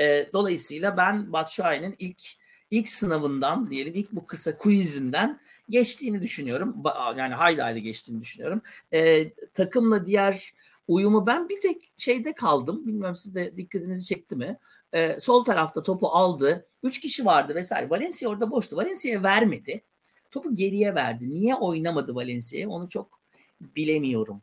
[0.00, 2.22] E, dolayısıyla ben Batshuayi'nin ilk
[2.70, 6.76] ilk sınavından diyelim ilk bu kısa quizinden geçtiğini düşünüyorum.
[7.16, 8.62] Yani haydi haydi geçtiğini düşünüyorum.
[8.92, 10.52] E, takımla diğer
[10.88, 12.86] uyumu ben bir tek şeyde kaldım.
[12.86, 14.58] Bilmiyorum siz de dikkatinizi çekti mi?
[14.92, 16.66] E, sol tarafta topu aldı.
[16.82, 17.90] Üç kişi vardı vesaire.
[17.90, 18.76] Valencia orada boştu.
[18.76, 19.82] Valencia'ya vermedi.
[20.32, 21.34] Topu geriye verdi.
[21.34, 23.20] Niye oynamadı Valencia'ya onu çok
[23.60, 24.42] bilemiyorum.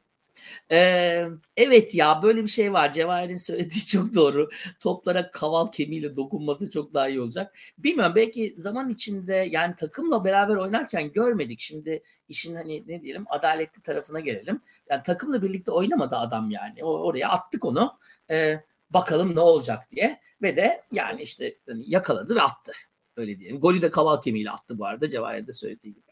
[0.71, 1.25] Ee,
[1.57, 2.91] evet ya böyle bir şey var.
[2.91, 4.49] Cevahir'in söylediği çok doğru.
[4.79, 7.57] Toplara kaval kemiğiyle dokunması çok daha iyi olacak.
[7.77, 11.59] Bilmiyorum belki zaman içinde yani takımla beraber oynarken görmedik.
[11.59, 14.61] Şimdi işin hani ne diyelim adaletli tarafına gelelim.
[14.89, 16.83] Yani takımla birlikte oynamadı adam yani.
[16.83, 17.97] O, oraya attık onu.
[18.31, 20.19] Ee, bakalım ne olacak diye.
[20.41, 22.71] Ve de yani işte hani yakaladı ve attı.
[23.19, 23.59] Öyle diyelim.
[23.59, 26.09] Golü de kaval kemiğiyle attı bu arada Cevahir de söylediği gibi.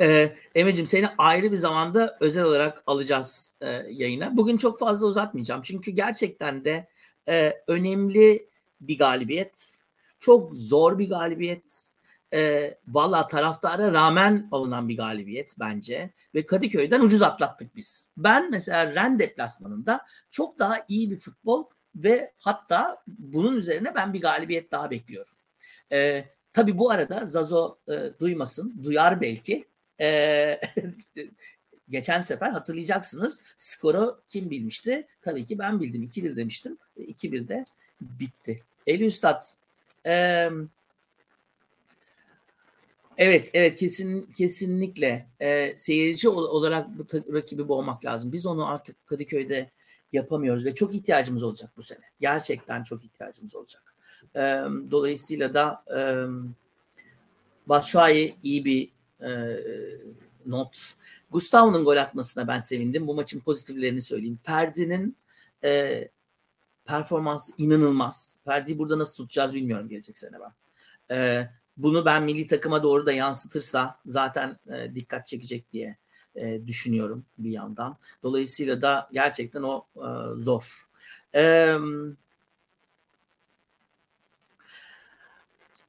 [0.00, 4.36] Ee, Emre'cim seni ayrı bir zamanda özel olarak alacağız e, yayına.
[4.36, 5.62] Bugün çok fazla uzatmayacağım.
[5.62, 6.88] Çünkü gerçekten de
[7.28, 8.48] e, önemli
[8.80, 9.74] bir galibiyet.
[10.20, 11.88] Çok zor bir galibiyet.
[12.34, 16.10] E, Valla taraftara rağmen alınan bir galibiyet bence.
[16.34, 18.10] Ve Kadıköy'den ucuz atlattık biz.
[18.16, 21.64] Ben mesela Ren deplasmanında çok daha iyi bir futbol
[21.96, 25.32] ve hatta bunun üzerine ben bir galibiyet daha bekliyorum.
[25.92, 29.64] E, tabii bu arada Zazo e, duymasın, duyar belki.
[30.00, 30.60] E,
[31.90, 35.06] geçen sefer hatırlayacaksınız skoru kim bilmişti?
[35.22, 36.02] Tabii ki ben bildim.
[36.02, 36.78] 2-1 demiştim.
[36.98, 37.64] 2-1 de
[38.00, 38.62] bitti.
[38.86, 39.42] Eli Üstad.
[40.06, 40.48] E,
[43.18, 48.32] evet, evet kesin kesinlikle e, seyirci olarak bu rakibi boğmak lazım.
[48.32, 49.70] Biz onu artık Kadıköy'de
[50.12, 52.04] yapamıyoruz ve çok ihtiyacımız olacak bu sene.
[52.20, 53.94] Gerçekten çok ihtiyacımız olacak.
[54.36, 54.40] E,
[54.90, 56.00] dolayısıyla da e,
[57.66, 58.88] Batshuayi iyi bir
[59.26, 59.60] e,
[60.46, 60.94] not.
[61.30, 63.06] Gustavo'nun gol atmasına ben sevindim.
[63.06, 64.38] Bu maçın pozitiflerini söyleyeyim.
[64.42, 65.16] Ferdi'nin
[65.64, 66.08] e,
[66.84, 68.38] performansı inanılmaz.
[68.44, 70.52] Ferdi'yi burada nasıl tutacağız bilmiyorum gelecek sene ben.
[71.16, 75.96] E, bunu ben milli takıma doğru da yansıtırsa zaten e, dikkat çekecek diye
[76.36, 77.96] e, düşünüyorum bir yandan.
[78.22, 80.86] Dolayısıyla da gerçekten o e, zor.
[81.34, 81.76] E,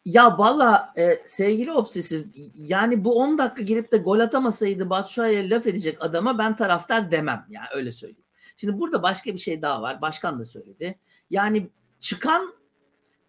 [0.06, 5.67] ya valla e, sevgili obsesif yani bu 10 dakika girip de gol atamasaydı Batshuayi'ye laf
[5.67, 7.45] edecek adama ben taraftar demem.
[7.49, 8.23] Yani öyle söyleyeyim.
[8.58, 10.01] Şimdi burada başka bir şey daha var.
[10.01, 10.99] Başkan da söyledi.
[11.29, 12.53] Yani çıkan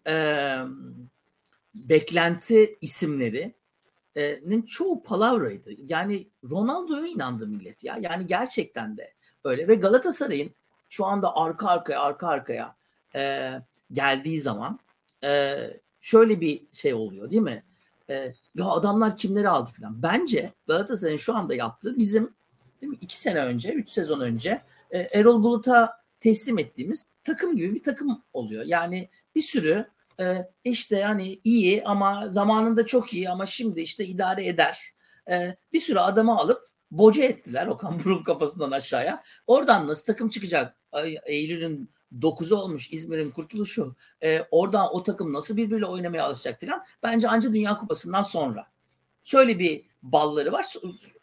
[0.07, 0.55] e,
[1.75, 3.53] beklenti isimleri
[4.45, 5.69] nin çoğu palavraydı.
[5.85, 7.97] Yani Ronaldo'ya inandı millet ya.
[8.01, 9.67] Yani gerçekten de öyle.
[9.67, 10.51] Ve Galatasaray'ın
[10.89, 12.75] şu anda arka arkaya arka arkaya
[13.15, 13.51] e,
[13.91, 14.79] geldiği zaman
[15.23, 15.57] e,
[15.99, 17.63] şöyle bir şey oluyor değil mi?
[18.09, 18.13] E,
[18.55, 20.03] ya adamlar kimleri aldı falan.
[20.03, 22.33] Bence Galatasaray'ın şu anda yaptığı bizim
[22.81, 22.97] değil mi?
[23.01, 28.23] iki sene önce, üç sezon önce e, Erol Bulut'a teslim ettiğimiz takım gibi bir takım
[28.33, 28.63] oluyor.
[28.65, 29.85] Yani bir sürü
[30.19, 34.95] e, işte yani iyi ama zamanında çok iyi ama şimdi işte idare eder.
[35.73, 39.23] Bir sürü adamı alıp boca ettiler Okan Buruk kafasından aşağıya.
[39.47, 40.75] Oradan nasıl takım çıkacak?
[41.25, 41.89] Eylül'ün
[42.21, 43.95] 9'u olmuş İzmir'in kurtuluşu.
[44.51, 46.83] Oradan o takım nasıl birbiriyle oynamaya alışacak filan.
[47.03, 48.67] Bence anca Dünya Kupası'ndan sonra.
[49.23, 50.65] Şöyle bir balları var.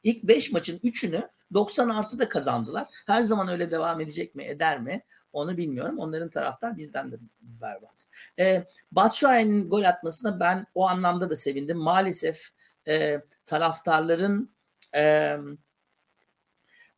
[0.03, 2.87] İlk 5 maçın 3'ünü 90 artı da kazandılar.
[3.07, 5.03] Her zaman öyle devam edecek mi eder mi?
[5.33, 5.99] Onu bilmiyorum.
[5.99, 8.07] Onların taraftar bizden de berbat.
[8.39, 11.79] E, Batshuayi'nin gol atmasına ben o anlamda da sevindim.
[11.79, 12.49] Maalesef
[12.89, 14.51] e, taraftarların
[14.95, 15.37] e,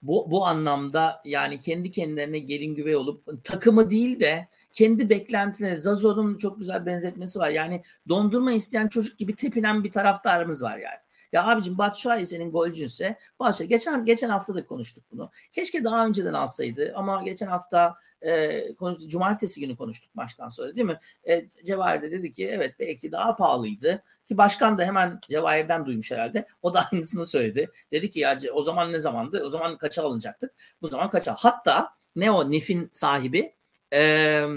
[0.02, 6.38] bu, bu anlamda yani kendi kendilerine gelin güvey olup takımı değil de kendi beklentileri Zazor'un
[6.38, 7.50] çok güzel benzetmesi var.
[7.50, 11.03] Yani dondurma isteyen çocuk gibi tepinen bir taraftarımız var yani.
[11.34, 15.30] Ya abicim Batshuayi senin golcünse Batshuayi geçen geçen hafta da konuştuk bunu.
[15.52, 20.86] Keşke daha önceden alsaydı ama geçen hafta e, konuştuk, cumartesi günü konuştuk maçtan sonra değil
[20.86, 20.98] mi?
[21.28, 24.02] E, Cevahir de dedi ki evet belki daha pahalıydı.
[24.26, 26.46] Ki başkan da hemen Cevahir'den duymuş herhalde.
[26.62, 27.70] O da aynısını söyledi.
[27.92, 29.42] Dedi ki ya o zaman ne zamandı?
[29.44, 30.52] O zaman kaça alınacaktık?
[30.82, 31.34] Bu zaman kaça?
[31.38, 33.54] Hatta ne o Nif'in sahibi
[33.92, 34.48] eee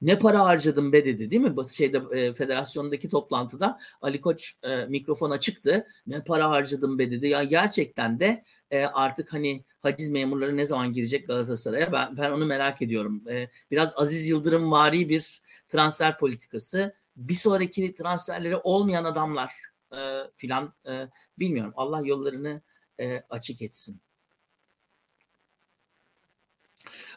[0.00, 1.56] ne para harcadım be dedi değil mi?
[1.56, 5.86] Bas şeyde e, federasyondaki toplantıda Ali Koç e, mikrofona çıktı.
[6.06, 7.28] Ne para harcadım be dedi.
[7.28, 11.92] Ya gerçekten de e, artık hani haciz memurları ne zaman girecek Galatasaray'a?
[11.92, 13.22] Ben ben onu merak ediyorum.
[13.30, 16.94] E, biraz Aziz Yıldırım vari bir transfer politikası.
[17.16, 19.52] Bir sonraki transferleri olmayan adamlar
[19.92, 19.98] e,
[20.36, 21.08] filan e,
[21.38, 21.72] bilmiyorum.
[21.76, 22.62] Allah yollarını
[23.00, 24.00] e, açık etsin.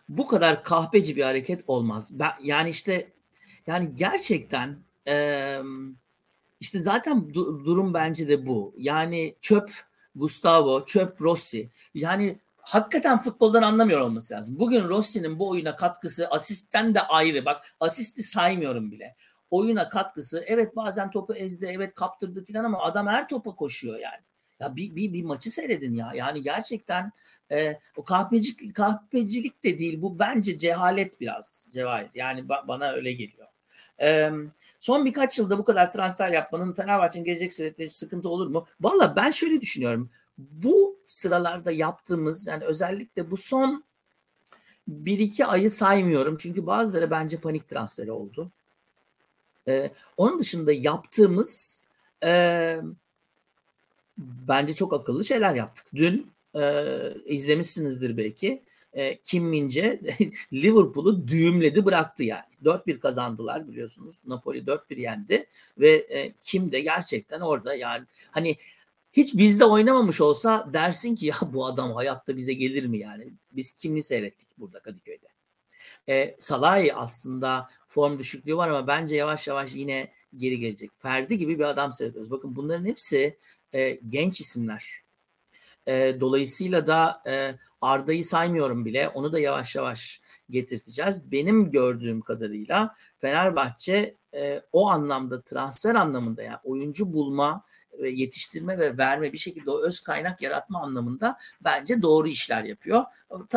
[0.09, 2.19] Bu kadar kahpeci bir hareket olmaz.
[2.19, 3.07] Ben, yani işte
[3.67, 5.57] yani gerçekten e,
[6.59, 8.73] işte zaten du- durum bence de bu.
[8.77, 9.71] Yani çöp
[10.15, 11.69] Gustavo, çöp Rossi.
[11.93, 14.59] Yani hakikaten futboldan anlamıyor olması lazım.
[14.59, 17.45] Bugün Rossi'nin bu oyuna katkısı asistten de ayrı.
[17.45, 19.15] Bak asisti saymıyorum bile.
[19.51, 24.21] Oyuna katkısı evet bazen topu ezdi, evet kaptırdı filan ama adam her topa koşuyor yani.
[24.59, 26.11] Ya bir, bir, bir maçı seyredin ya.
[26.15, 27.11] Yani gerçekten
[27.51, 30.01] e, o kahpecilik, kahpecilik de değil.
[30.01, 32.09] Bu bence cehalet biraz Cevahir.
[32.13, 33.47] Yani ba- bana öyle geliyor.
[34.01, 34.31] E,
[34.79, 38.67] son birkaç yılda bu kadar transfer yapmanın Fenerbahçe'nin gelecek süreçte sıkıntı olur mu?
[38.81, 40.09] Valla ben şöyle düşünüyorum.
[40.37, 43.83] Bu sıralarda yaptığımız yani özellikle bu son
[44.87, 46.37] bir iki ayı saymıyorum.
[46.37, 48.51] Çünkü bazıları bence panik transferi oldu.
[49.67, 51.81] Ee, onun dışında yaptığımız
[52.23, 52.77] e,
[54.17, 55.85] bence çok akıllı şeyler yaptık.
[55.95, 56.83] Dün e,
[57.25, 58.63] izlemişsinizdir belki.
[58.93, 60.01] E, Kim Mince
[60.53, 62.43] Liverpool'u düğümledi bıraktı yani.
[62.63, 64.21] 4-1 kazandılar biliyorsunuz.
[64.27, 65.45] Napoli 4-1 yendi
[65.77, 68.57] ve e, Kim de gerçekten orada yani hani
[69.13, 73.33] hiç bizde oynamamış olsa dersin ki ya bu adam hayatta bize gelir mi yani?
[73.51, 75.27] Biz Kim'i seyrettik burada Kadıköy'de.
[76.09, 80.91] E, Salah'ı aslında form düşüklüğü var ama bence yavaş yavaş yine geri gelecek.
[80.99, 82.31] Ferdi gibi bir adam seyrediyoruz.
[82.31, 83.37] Bakın bunların hepsi
[83.73, 85.02] e, genç isimler.
[85.87, 89.09] E, dolayısıyla da e, Arda'yı saymıyorum bile.
[89.09, 91.31] Onu da yavaş yavaş getirteceğiz.
[91.31, 97.63] Benim gördüğüm kadarıyla Fenerbahçe e, o anlamda transfer anlamında yani oyuncu bulma,
[97.99, 103.03] e, yetiştirme ve verme bir şekilde o öz kaynak yaratma anlamında bence doğru işler yapıyor.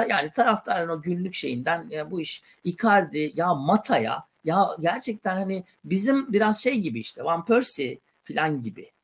[0.09, 6.33] Yani taraftarın o günlük şeyinden ya bu iş Icardi ya Mata'ya ya gerçekten hani bizim
[6.33, 8.96] biraz şey gibi işte Van Persie falan gibi.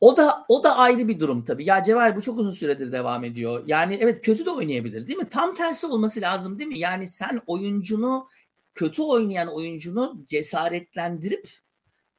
[0.00, 1.64] O da o da ayrı bir durum tabii.
[1.64, 3.64] Ya Cevahir bu çok uzun süredir devam ediyor.
[3.66, 5.28] Yani evet kötü de oynayabilir değil mi?
[5.28, 6.78] Tam tersi olması lazım değil mi?
[6.78, 8.28] Yani sen oyuncunu
[8.74, 11.50] kötü oynayan oyuncunu cesaretlendirip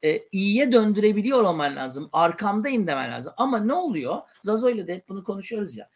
[0.04, 2.08] e, iyiye döndürebiliyor olman lazım.
[2.12, 3.32] Arkamdayım demen lazım.
[3.36, 4.16] Ama ne oluyor?
[4.42, 5.88] Zazo ile de hep bunu konuşuyoruz ya.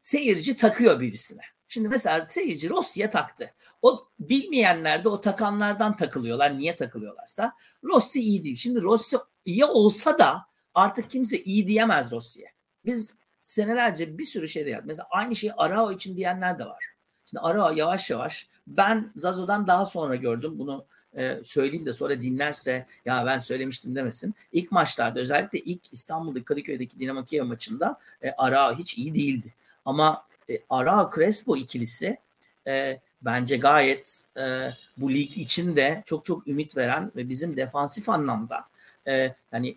[0.00, 1.42] Seyirci takıyor birisine.
[1.68, 3.54] Şimdi mesela seyirci Rossi'ye taktı.
[3.82, 6.58] O bilmeyenler de o takanlardan takılıyorlar.
[6.58, 7.52] Niye takılıyorlarsa.
[7.84, 8.56] Rossi iyi değil.
[8.56, 12.52] Şimdi Rossi iyi olsa da artık kimse iyi diyemez Rossi'ye.
[12.84, 14.86] Biz senelerce bir sürü şey de yaptık.
[14.86, 16.84] Mesela aynı şeyi Arao için diyenler de var.
[17.26, 20.58] Şimdi Arao yavaş yavaş ben Zazo'dan daha sonra gördüm.
[20.58, 20.84] Bunu
[21.16, 24.34] e, söyleyeyim de sonra dinlerse ya ben söylemiştim demesin.
[24.52, 29.54] İlk maçlarda özellikle ilk İstanbul'da Kadıköy'deki Dinamo Kiev maçında e, Arao hiç iyi değildi.
[29.84, 32.18] Ama e, Arao Crespo ikilisi
[32.66, 38.64] e, bence gayet e, bu lig içinde çok çok ümit veren ve bizim defansif anlamda
[39.06, 39.76] e, yani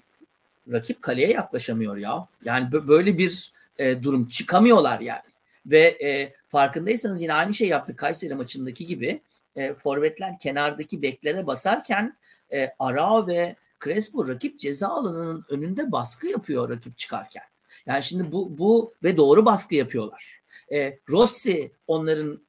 [0.71, 2.27] rakip kaleye yaklaşamıyor ya.
[2.43, 5.21] Yani böyle bir e, durum çıkamıyorlar yani.
[5.65, 9.21] Ve e, farkındaysanız yine aynı şey yaptık Kayseri maçındaki gibi.
[9.55, 12.17] E, forvetler kenardaki beklere basarken
[12.53, 17.43] e, Arao ve Crespo rakip ceza alanının önünde baskı yapıyor rakip çıkarken.
[17.85, 20.41] Yani şimdi bu bu ve doğru baskı yapıyorlar.
[20.71, 22.41] E, Rossi onların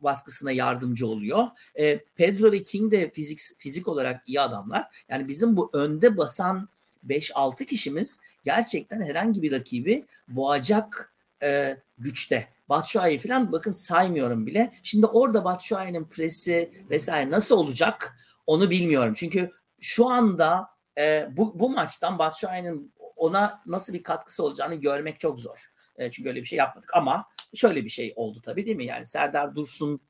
[0.00, 1.46] baskısına yardımcı oluyor.
[1.78, 5.04] E, Pedro ve King de fizik fizik olarak iyi adamlar.
[5.08, 6.68] Yani bizim bu önde basan
[7.08, 12.48] 5-6 kişimiz gerçekten herhangi bir rakibi boğacak e, güçte.
[12.68, 14.72] Batshuayi falan bakın saymıyorum bile.
[14.82, 19.14] Şimdi orada Batshuayi'nin presi vesaire nasıl olacak onu bilmiyorum.
[19.16, 25.40] Çünkü şu anda e, bu, bu maçtan Batshuayi'nin ona nasıl bir katkısı olacağını görmek çok
[25.40, 25.70] zor.
[25.96, 28.84] E, çünkü öyle bir şey yapmadık ama şöyle bir şey oldu tabii değil mi?
[28.84, 30.00] Yani Serdar Dursun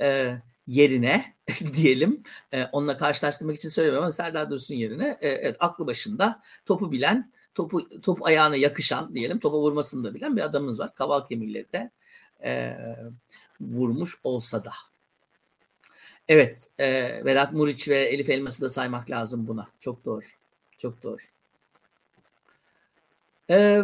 [0.00, 0.36] e,
[0.68, 1.34] yerine
[1.74, 6.92] diyelim e, onunla karşılaştırmak için söylemiyorum ama Serdar Dursun yerine e, evet aklı başında topu
[6.92, 10.94] bilen topu top ayağına yakışan diyelim topa vurmasını da bilen bir adamımız var.
[10.94, 11.90] Kaval kemiğiyle de
[12.44, 12.76] e,
[13.60, 14.72] vurmuş olsa da.
[16.28, 19.68] Evet, e, Vedat Muriç ve Elif Elmas'ı da saymak lazım buna.
[19.80, 20.24] Çok doğru.
[20.78, 21.16] Çok doğru.
[23.50, 23.82] E,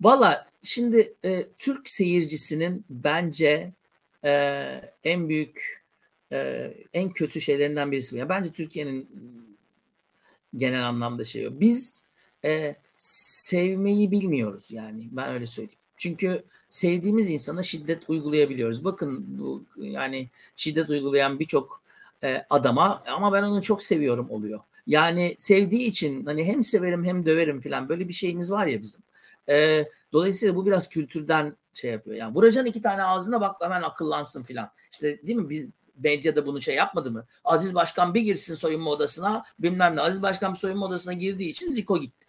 [0.00, 3.72] Valla şimdi e, Türk seyircisinin bence
[4.26, 4.30] e,
[5.04, 5.84] en büyük,
[6.32, 8.16] e, en kötü şeylerinden birisi.
[8.16, 9.08] Yani bence Türkiye'nin
[10.56, 11.60] genel anlamda şey o.
[11.60, 12.04] Biz
[12.44, 15.78] e, sevmeyi bilmiyoruz yani ben öyle söyleyeyim.
[15.96, 18.84] Çünkü sevdiğimiz insana şiddet uygulayabiliyoruz.
[18.84, 21.82] Bakın bu yani şiddet uygulayan birçok
[22.24, 24.60] e, adama ama ben onu çok seviyorum oluyor.
[24.86, 29.02] Yani sevdiği için hani hem severim hem döverim falan böyle bir şeyimiz var ya bizim.
[29.48, 32.16] E, dolayısıyla bu biraz kültürden şey yapıyor.
[32.16, 34.70] Yani vuracaksın iki tane ağzına bak hemen akıllansın filan.
[34.92, 37.26] İşte değil mi biz medyada bunu şey yapmadı mı?
[37.44, 40.00] Aziz Başkan bir girsin soyunma odasına bilmem ne.
[40.00, 42.26] Aziz Başkan bir soyunma odasına girdiği için Ziko gitti.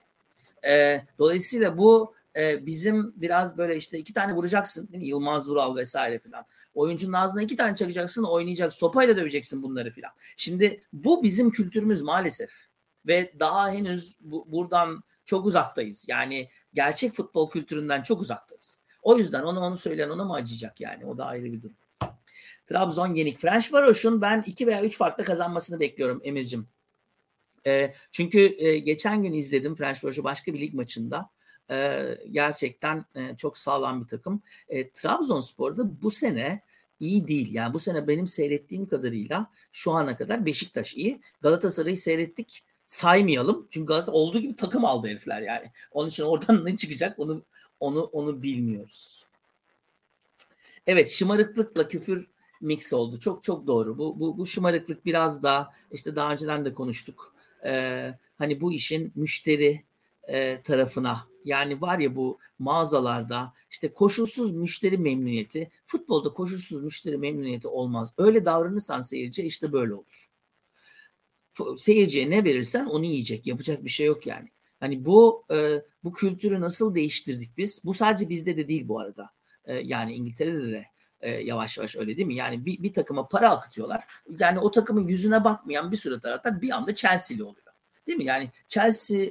[0.68, 5.10] E, dolayısıyla bu e, bizim biraz böyle işte iki tane vuracaksın değil mi?
[5.10, 6.46] Yılmaz Vural vesaire filan.
[6.76, 10.12] Oyuncunun ağzına iki tane çakacaksın oynayacak sopayla döveceksin bunları filan.
[10.38, 12.52] Şimdi bu bizim kültürümüz maalesef
[13.08, 16.06] ve daha henüz bu, buradan çok uzaktayız.
[16.10, 18.77] Yani gerçek futbol kültüründen çok uzaktayız.
[19.08, 21.76] O yüzden onu onu söyleyen ona mı acıyacak yani o da ayrı bir durum.
[22.66, 23.38] Trabzon yenik.
[23.38, 26.68] French Varoş'un ben iki veya üç farklı kazanmasını bekliyorum Emir'cim.
[27.66, 31.30] E, çünkü e, geçen gün izledim French Varoş'u başka bir lig maçında.
[31.72, 34.42] E, gerçekten e, çok sağlam bir takım.
[34.70, 36.62] E, Trabzonspor'da bu sene
[37.00, 37.54] iyi değil.
[37.54, 41.22] Yani bu sene benim seyrettiğim kadarıyla şu ana kadar Beşiktaş iyi.
[41.42, 43.68] Galatasaray'ı seyrettik saymayalım.
[43.70, 45.72] Çünkü Galatasaray olduğu gibi takım aldı herifler yani.
[45.92, 47.44] Onun için oradan ne çıkacak onu
[47.80, 49.26] onu onu bilmiyoruz.
[50.88, 52.28] Evet şımarıklıkla küfür
[52.62, 53.20] mix oldu.
[53.20, 53.98] Çok çok doğru.
[53.98, 57.34] Bu bu, bu şımarıklık biraz daha işte daha önceden de konuştuk.
[57.66, 59.84] Ee, hani bu işin müşteri
[60.28, 67.68] e, tarafına yani var ya bu mağazalarda işte koşulsuz müşteri memnuniyeti futbolda koşulsuz müşteri memnuniyeti
[67.68, 68.14] olmaz.
[68.18, 70.30] Öyle davranırsan seyirci işte böyle olur
[71.78, 73.48] seyirciye ne verirsen onu yiyecek.
[73.48, 74.50] Yapacak bir şey yok yani.
[74.80, 77.82] Hani bu e, bu kültürü nasıl değiştirdik biz?
[77.86, 79.30] Bu sadece bizde de değil bu arada.
[79.66, 80.86] E, yani İngiltere'de de
[81.22, 82.36] e, yavaş yavaş öyle değil mi?
[82.36, 84.04] Yani bir, bir takıma para akıtıyorlar.
[84.40, 87.68] Yani o takımın yüzüne bakmayan bir sürü taraftar bir anda Chelsea'li oluyor.
[88.08, 88.26] Değil mi?
[88.26, 89.26] Yani Chelsea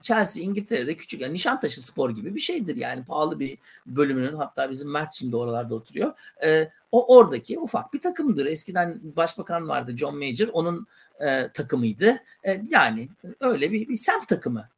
[0.00, 4.90] Chelsea İngiltere'de küçük yani Nişantaşı Spor gibi bir şeydir yani pahalı bir bölümünün hatta bizim
[4.90, 6.12] Mert şimdi oralarda oturuyor.
[6.44, 8.46] E, o oradaki ufak bir takımdır.
[8.46, 10.86] Eskiden başbakan vardı John Major onun
[11.20, 12.18] e, takımıydı.
[12.44, 13.08] E, yani
[13.40, 14.68] öyle bir, bir semt takımı.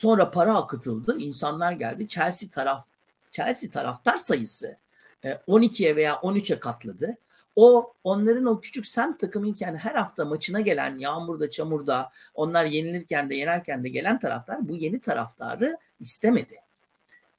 [0.00, 2.08] Sonra para akıtıldı, insanlar geldi.
[2.08, 2.86] Chelsea taraf
[3.30, 4.76] Chelsea taraftar sayısı
[5.24, 7.16] e, 12'ye veya 13'e katladı.
[7.56, 13.34] O onların o küçük semt takımıyken her hafta maçına gelen yağmurda, çamurda, onlar yenilirken de
[13.34, 16.56] yenerken de gelen taraftar bu yeni taraftarı istemedi.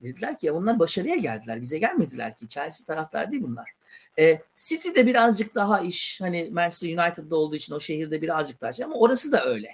[0.01, 1.61] Dediler ki ya bunlar başarıya geldiler.
[1.61, 2.49] Bize gelmediler ki.
[2.49, 3.69] Chelsea taraftar değil bunlar.
[4.19, 8.85] E, City'de birazcık daha iş hani Manchester United'da olduğu için o şehirde birazcık daha şey
[8.85, 9.69] ama orası da öyle.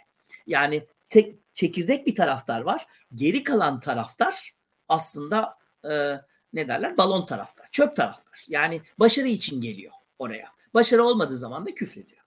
[0.48, 2.88] Yani tek çekirdek bir taraftar var.
[3.16, 4.52] Geri kalan taraftar
[4.90, 6.22] aslında e,
[6.54, 6.98] ne derler?
[6.98, 8.46] Balon taraftar, çöp taraftar.
[8.48, 10.48] Yani başarı için geliyor oraya.
[10.74, 12.22] Başarı olmadığı zaman da küfrediyor.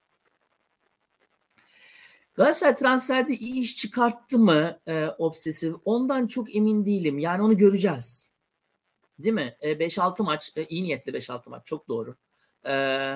[2.34, 5.74] Galatasaray transferde iyi iş çıkarttı mı e, obsesif?
[5.84, 7.18] Ondan çok emin değilim.
[7.18, 8.32] Yani onu göreceğiz.
[9.18, 9.56] Değil mi?
[9.60, 12.16] E, 5-6 maç, e, iyi niyetli 5-6 maç çok doğru.
[12.66, 13.14] E,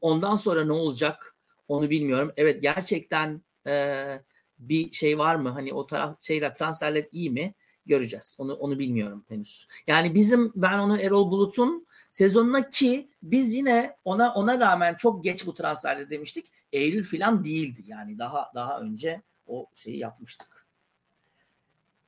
[0.00, 1.36] ondan sonra ne olacak
[1.68, 2.32] onu bilmiyorum.
[2.36, 4.20] Evet gerçekten e,
[4.68, 5.48] bir şey var mı?
[5.48, 7.54] Hani o taraf şeyler transferler iyi mi?
[7.86, 8.36] Göreceğiz.
[8.38, 9.66] Onu onu bilmiyorum henüz.
[9.86, 15.46] Yani bizim ben onu Erol Bulut'un sezonuna ki biz yine ona ona rağmen çok geç
[15.46, 16.46] bu transferde demiştik.
[16.72, 17.82] Eylül falan değildi.
[17.86, 20.66] Yani daha daha önce o şeyi yapmıştık.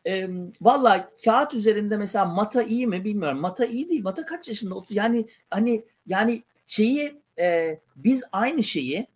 [0.06, 0.28] E,
[0.60, 3.38] Valla kağıt üzerinde mesela Mata iyi mi bilmiyorum.
[3.38, 4.02] Mata iyi değil.
[4.02, 4.74] Mata kaç yaşında?
[4.90, 9.06] Yani hani yani şeyi e, biz aynı şeyi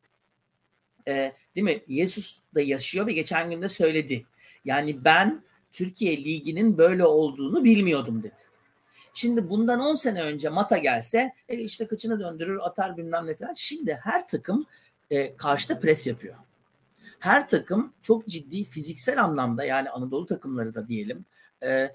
[1.09, 1.83] e, değil mi?
[1.89, 4.27] Yesus da yaşıyor ve geçen gün de söyledi.
[4.65, 5.43] Yani ben
[5.73, 8.41] Türkiye Ligi'nin böyle olduğunu bilmiyordum dedi.
[9.15, 13.55] Şimdi bundan 10 sene önce Mata gelse e, işte kıçını döndürür atar bilmem ne falan.
[13.55, 14.67] Şimdi her takım
[15.11, 16.35] e, karşıda pres yapıyor
[17.19, 21.25] her takım çok ciddi fiziksel anlamda yani Anadolu takımları da diyelim
[21.63, 21.95] e,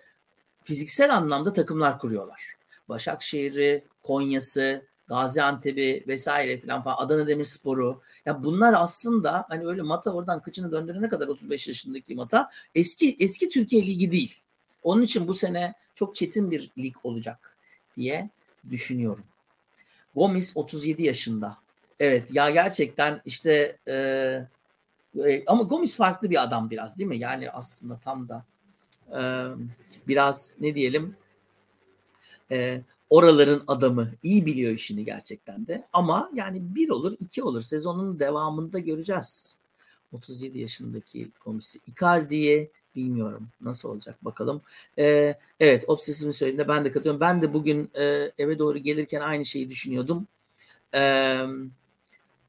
[0.64, 2.56] fiziksel anlamda takımlar kuruyorlar.
[2.90, 10.42] Başakşehir'i, Konya'sı, Gaziantep'i vesaire falan falan Adana Demirspor'u ya bunlar aslında hani öyle Mata oradan
[10.42, 14.40] kıçını döndürene kadar 35 yaşındaki Mata eski eski Türkiye Ligi değil.
[14.84, 17.58] Onun için bu sene çok çetin bir lig olacak
[17.98, 18.30] diye
[18.70, 19.24] düşünüyorum.
[20.16, 21.58] Gomis 37 yaşında.
[22.00, 23.94] Evet ya gerçekten işte e,
[25.26, 27.18] e, ama Gomis farklı bir adam biraz değil mi?
[27.18, 28.46] Yani aslında tam da
[29.12, 29.22] e,
[30.08, 31.16] biraz ne diyelim
[32.52, 32.82] e,
[33.14, 35.84] oraların adamı iyi biliyor işini gerçekten de.
[35.94, 39.58] Ama yani bir olur iki olur sezonun devamında göreceğiz.
[40.12, 44.62] 37 yaşındaki komisi Icardi'ye bilmiyorum nasıl olacak bakalım.
[44.98, 47.20] Ee, evet obsesifin söylediğinde ben de katılıyorum.
[47.20, 50.28] Ben de bugün e, eve doğru gelirken aynı şeyi düşünüyordum.
[50.96, 51.46] Ee,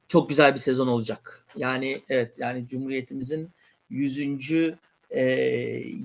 [0.08, 1.46] çok güzel bir sezon olacak.
[1.56, 3.50] Yani evet yani Cumhuriyetimizin
[3.90, 4.20] 100.
[5.10, 5.24] E,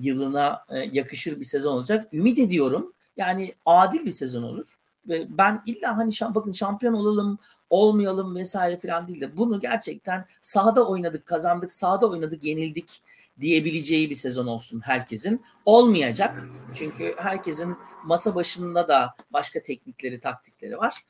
[0.00, 2.08] yılına e, yakışır bir sezon olacak.
[2.12, 4.74] Ümit ediyorum yani adil bir sezon olur.
[5.08, 7.38] Ve ben illa hani şamp bakın şampiyon olalım,
[7.70, 13.02] olmayalım vesaire falan değil de bunu gerçekten sahada oynadık, kazandık, sahada oynadık, yenildik
[13.40, 15.42] diyebileceği bir sezon olsun herkesin.
[15.64, 16.48] Olmayacak.
[16.74, 21.04] Çünkü herkesin masa başında da başka teknikleri, taktikleri var.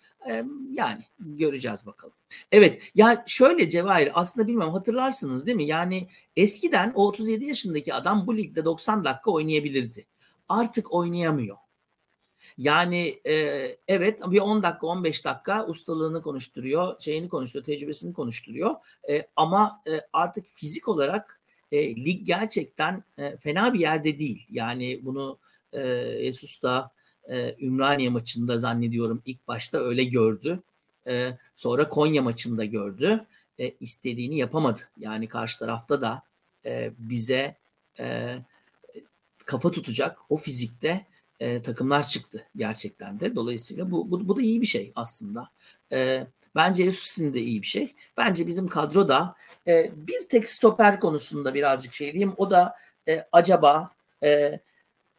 [0.73, 2.15] Yani göreceğiz bakalım.
[2.53, 5.67] Evet ya şöyle Cevahir aslında bilmem hatırlarsınız değil mi?
[5.67, 10.07] Yani eskiden o 37 yaşındaki adam bu ligde 90 dakika oynayabilirdi.
[10.49, 11.57] Artık oynayamıyor.
[12.61, 13.35] Yani e,
[13.89, 18.75] evet bir 10 dakika 15 dakika ustalığını konuşturuyor, şeyini konuşturuyor, tecrübesini konuşturuyor.
[19.11, 21.41] E, ama e, artık fizik olarak
[21.73, 24.47] e, lig gerçekten e, fena bir yerde değil.
[24.51, 25.39] Yani bunu
[25.73, 25.81] e,
[26.25, 26.91] Jesus da
[27.29, 30.63] e, Ümraniye maçında zannediyorum ilk başta öyle gördü.
[31.07, 33.27] E, sonra Konya maçında gördü.
[33.59, 34.81] E, istediğini yapamadı.
[34.99, 36.23] Yani karşı tarafta da
[36.65, 37.57] e, bize
[38.01, 38.37] e,
[39.47, 41.10] kafa tutacak o fizikte
[41.41, 43.35] e, takımlar çıktı gerçekten de.
[43.35, 45.51] Dolayısıyla bu, bu, bu da iyi bir şey aslında.
[45.93, 47.95] E, bence Jesus'un de iyi bir şey.
[48.17, 49.35] Bence bizim kadroda
[49.67, 52.35] e, bir tek stoper konusunda birazcık şey diyeyim.
[52.37, 52.75] O da
[53.09, 53.91] e, acaba
[54.23, 54.61] e,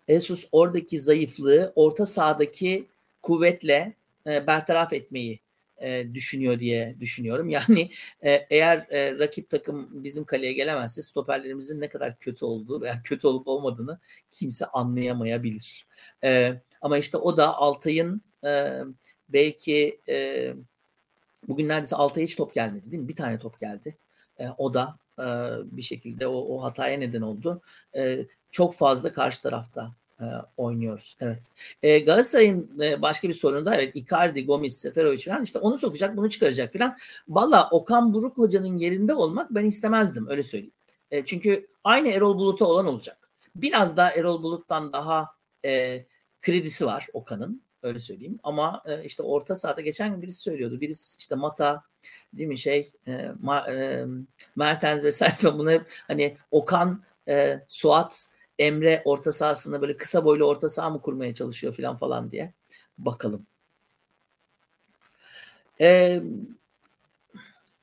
[0.10, 2.88] Jesus oradaki zayıflığı orta sahadaki
[3.22, 3.94] kuvvetle
[4.28, 5.40] e, bertaraf etmeyi
[5.82, 7.50] e, düşünüyor diye düşünüyorum.
[7.62, 13.02] Yani e, eğer e, rakip takım bizim kaleye gelemezse stoperlerimizin ne kadar kötü olduğu veya
[13.04, 14.00] kötü olup olmadığını
[14.32, 15.88] kimse anlayamayabilir.
[16.82, 18.22] Ama işte o da Altay'ın
[19.30, 20.54] belki e,
[21.48, 23.08] bugün neredeyse Altay'a hiç top gelmedi değil mi?
[23.08, 23.98] Bir tane top geldi.
[24.58, 24.96] O da
[25.64, 27.62] bir şekilde o, o hataya neden oldu.
[28.52, 30.26] Çok fazla karşı tarafta e,
[30.58, 31.18] oynuyoruz.
[31.20, 31.40] Evet.
[31.84, 36.18] E, Galatasaray'ın e, başka bir sorunu da evet Icardi, Gomis, Seferovic falan işte onu sokacak,
[36.18, 36.98] bunu çıkaracak falan.
[37.30, 40.74] Valla Okan Buruk hocanın yerinde olmak ben istemezdim öyle söyleyeyim.
[41.12, 43.18] E, çünkü aynı Erol Bulut'a olan olacak.
[43.56, 45.30] Biraz daha Erol Bulut'tan daha
[45.66, 46.06] e,
[46.42, 48.40] kredisi var Okan'ın öyle söyleyeyim.
[48.44, 50.82] Ama e, işte orta sahada geçen gün birisi söylüyordu.
[50.82, 51.84] Birisi işte Mata
[52.34, 54.06] değil mi şey e, Ma, e,
[54.56, 58.28] Mertens vesaire bunu hep hani Okan, e, Suat
[58.62, 62.54] Emre orta sahasında böyle kısa boylu orta saha mı kurmaya çalışıyor falan falan diye.
[62.98, 63.46] Bakalım.
[65.82, 66.22] Ee,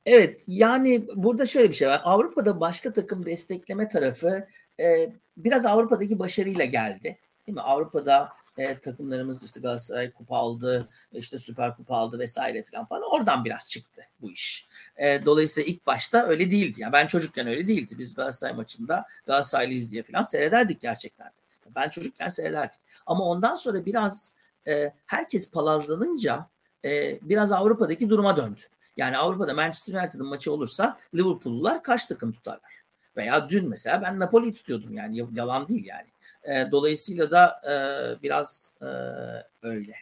[0.05, 2.01] evet yani burada şöyle bir şey var.
[2.03, 4.47] Avrupa'da başka takım destekleme tarafı
[4.79, 7.17] e, biraz Avrupa'daki başarıyla geldi.
[7.47, 7.61] Değil mi?
[7.61, 8.29] Avrupa'da
[8.59, 13.03] e, takımlarımız işte Galatasaray kupa aldı, işte Süper Kupa aldı vesaire falan falan.
[13.11, 14.67] Oradan biraz çıktı bu iş.
[14.97, 16.81] E, dolayısıyla ilk başta öyle değildi.
[16.81, 17.95] Yani ben çocukken öyle değildi.
[17.97, 21.31] Biz Galatasaray maçında Galatasaraylıyız diye falan seyrederdik gerçekten.
[21.75, 22.79] Ben çocukken seyrederdik.
[23.05, 24.35] Ama ondan sonra biraz
[24.67, 26.47] e, herkes palazlanınca
[26.85, 28.61] e, biraz Avrupa'daki duruma döndü.
[28.97, 32.79] Yani Avrupa'da Manchester United'ın maçı olursa Liverpool'lular kaç takım tutarlar?
[33.17, 36.07] Veya dün mesela ben Napoli tutuyordum yani yalan değil yani.
[36.49, 37.73] E, dolayısıyla da e,
[38.23, 38.87] biraz e,
[39.67, 39.93] öyle.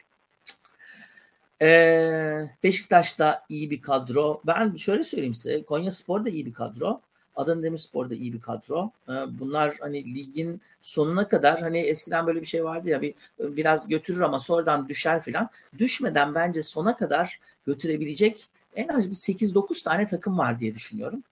[1.61, 4.41] E, Beşiktaş da iyi bir kadro.
[4.47, 5.63] Ben şöyle söyleyeyim size.
[5.63, 7.01] Konya Spor da iyi bir kadro.
[7.35, 8.91] Adana Demirspor da iyi bir kadro.
[9.09, 13.87] E, bunlar hani ligin sonuna kadar hani eskiden böyle bir şey vardı ya bir biraz
[13.87, 15.49] götürür ama sonradan düşer filan.
[15.77, 21.23] Düşmeden bence sona kadar götürebilecek en az bir 8-9 tane takım var diye düşünüyorum.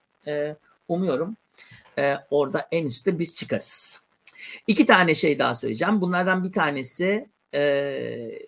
[0.88, 1.36] Umuyorum
[1.98, 4.05] e, orada en üstte biz çıkarız.
[4.66, 6.00] İki tane şey daha söyleyeceğim.
[6.00, 8.38] Bunlardan bir tanesi e,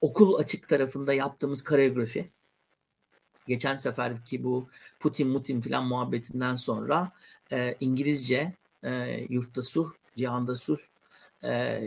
[0.00, 2.28] okul açık tarafında yaptığımız koreografi.
[3.46, 4.68] Geçen seferki bu
[5.00, 7.12] Putin Mutin filan muhabbetinden sonra
[7.52, 8.52] e, İngilizce
[8.84, 10.80] e, yurtta sulh, cihanda sulh
[11.44, 11.82] e,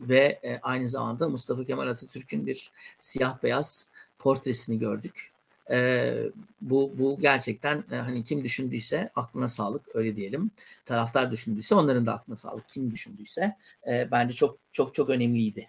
[0.00, 2.70] ve e, aynı zamanda Mustafa Kemal Atatürk'ün bir
[3.00, 5.29] siyah beyaz portresini gördük.
[5.70, 6.14] E,
[6.60, 10.50] bu bu gerçekten e, hani kim düşündüyse aklına sağlık öyle diyelim.
[10.86, 12.68] Taraftar düşündüyse onların da aklına sağlık.
[12.68, 13.56] Kim düşündüyse
[13.86, 15.68] e, bence çok çok çok önemliydi.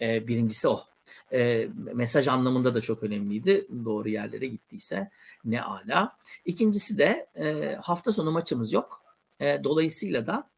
[0.00, 0.84] E, birincisi o.
[1.32, 3.66] E, mesaj anlamında da çok önemliydi.
[3.84, 5.10] Doğru yerlere gittiyse
[5.44, 6.16] ne ala.
[6.44, 9.02] İkincisi de e, hafta sonu maçımız yok.
[9.40, 10.48] E, dolayısıyla da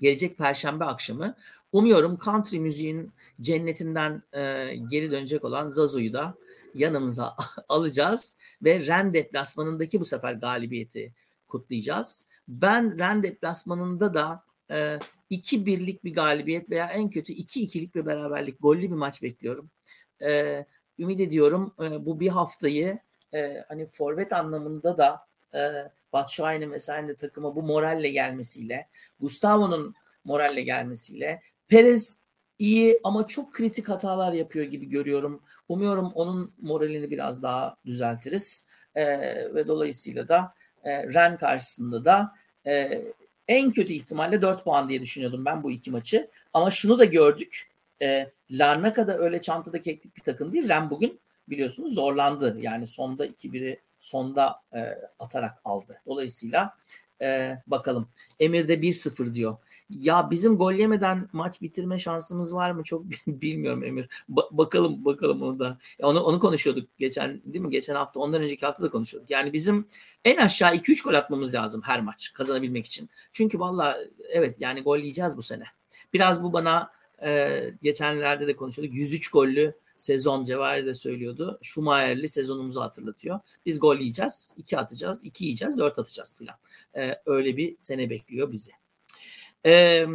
[0.00, 1.34] gelecek perşembe akşamı
[1.72, 6.34] umuyorum country müziğin cennetinden e, geri dönecek olan Zazu'yu da
[6.74, 7.36] yanımıza
[7.68, 11.12] alacağız ve Ren deplasmanındaki bu sefer galibiyeti
[11.48, 12.28] kutlayacağız.
[12.48, 14.98] Ben Ren deplasmanında da e,
[15.30, 19.70] iki birlik bir galibiyet veya en kötü iki ikilik bir beraberlik gollü bir maç bekliyorum.
[20.22, 20.64] E,
[20.98, 22.98] ümit ediyorum e, bu bir haftayı
[23.34, 25.60] e, hani forvet anlamında da e,
[26.12, 28.88] Batshuayi'nin vesaire takıma bu moralle gelmesiyle
[29.20, 29.94] Gustavo'nun
[30.24, 32.20] moralle gelmesiyle Perez
[32.58, 35.42] iyi ama çok kritik hatalar yapıyor gibi görüyorum.
[35.68, 38.68] Umuyorum onun moralini biraz daha düzeltiriz.
[38.94, 39.04] E,
[39.54, 40.54] ve dolayısıyla da
[40.84, 42.32] e, Ren karşısında da
[42.66, 43.02] e,
[43.48, 46.28] en kötü ihtimalle 4 puan diye düşünüyordum ben bu iki maçı.
[46.52, 47.68] Ama şunu da gördük.
[48.02, 50.68] E, Larnaka'da öyle çantada keklik bir takım değil.
[50.68, 52.56] Ren bugün biliyorsunuz zorlandı.
[52.60, 54.78] Yani sonda 2-1'i sonda e,
[55.18, 56.00] atarak aldı.
[56.06, 56.74] Dolayısıyla
[57.22, 58.08] e, bakalım.
[58.40, 59.56] Emir de 1-0 diyor.
[59.90, 62.84] Ya bizim gol yemeden maç bitirme şansımız var mı?
[62.84, 64.08] Çok bilmiyorum Emir.
[64.30, 65.78] Ba- bakalım bakalım onu da.
[66.02, 67.70] Onu onu konuşuyorduk geçen değil mi?
[67.70, 69.30] Geçen hafta ondan önceki hafta da konuşuyorduk.
[69.30, 69.86] Yani bizim
[70.24, 73.08] en aşağı 2-3 gol atmamız lazım her maç kazanabilmek için.
[73.32, 73.98] Çünkü valla
[74.28, 75.64] evet yani gol yiyeceğiz bu sene.
[76.12, 76.90] Biraz bu bana
[77.22, 78.94] e, geçenlerde de konuşuyorduk.
[78.94, 81.58] 103 gollü sezon Cevahir de söylüyordu.
[81.62, 83.40] Schumacher'li sezonumuzu hatırlatıyor.
[83.66, 86.56] Biz gol yiyeceğiz, 2 atacağız, 2 yiyeceğiz, 4 atacağız filan.
[86.96, 88.72] E, öyle bir sene bekliyor bizi.
[89.66, 90.06] Ee,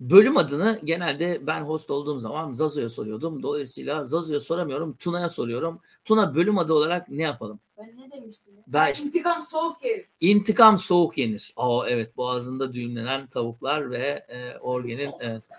[0.00, 3.42] bölüm adını genelde ben host olduğum zaman Zazo'ya soruyordum.
[3.42, 5.80] Dolayısıyla Zazo'ya soramıyorum, Tuna'ya soruyorum.
[6.04, 7.60] Tuna bölüm adı olarak ne yapalım?
[7.78, 8.54] Ben ne demiştim?
[8.66, 10.00] Ben işte- İntikam soğuk yer.
[10.20, 11.52] İntikam soğuk yenir.
[11.56, 15.50] Aa evet boğazında düğümlenen tavuklar ve e, Orgen'in evet.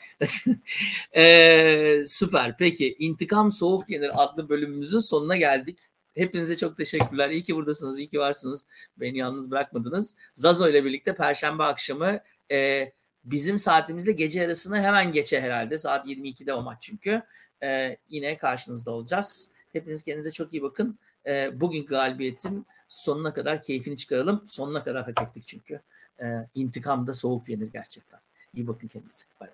[1.16, 2.58] Ee, süper.
[2.58, 5.80] Peki İntikam Soğuk Yenir adlı bölümümüzün sonuna geldik.
[6.16, 7.30] Hepinize çok teşekkürler.
[7.30, 8.66] İyi ki buradasınız, iyi ki varsınız.
[8.98, 10.18] Beni yalnız bırakmadınız.
[10.36, 12.20] Zazo ile birlikte Perşembe akşamı
[12.52, 12.92] e,
[13.24, 15.78] bizim saatimizle gece yarısını hemen geçe herhalde.
[15.78, 17.22] Saat 22'de o maç çünkü.
[17.64, 19.52] E, yine karşınızda olacağız.
[19.74, 21.00] Hepiniz kendinize çok iyi bakın.
[21.30, 24.44] E, bugünkü galibiyetin sonuna kadar keyfini çıkaralım.
[24.48, 25.80] Sonuna kadar hak ettik çünkü.
[26.22, 26.26] E,
[26.56, 28.20] intikam da soğuk yenir gerçekten.
[28.54, 29.26] İyi bakın kendinize.
[29.40, 29.50] Bay.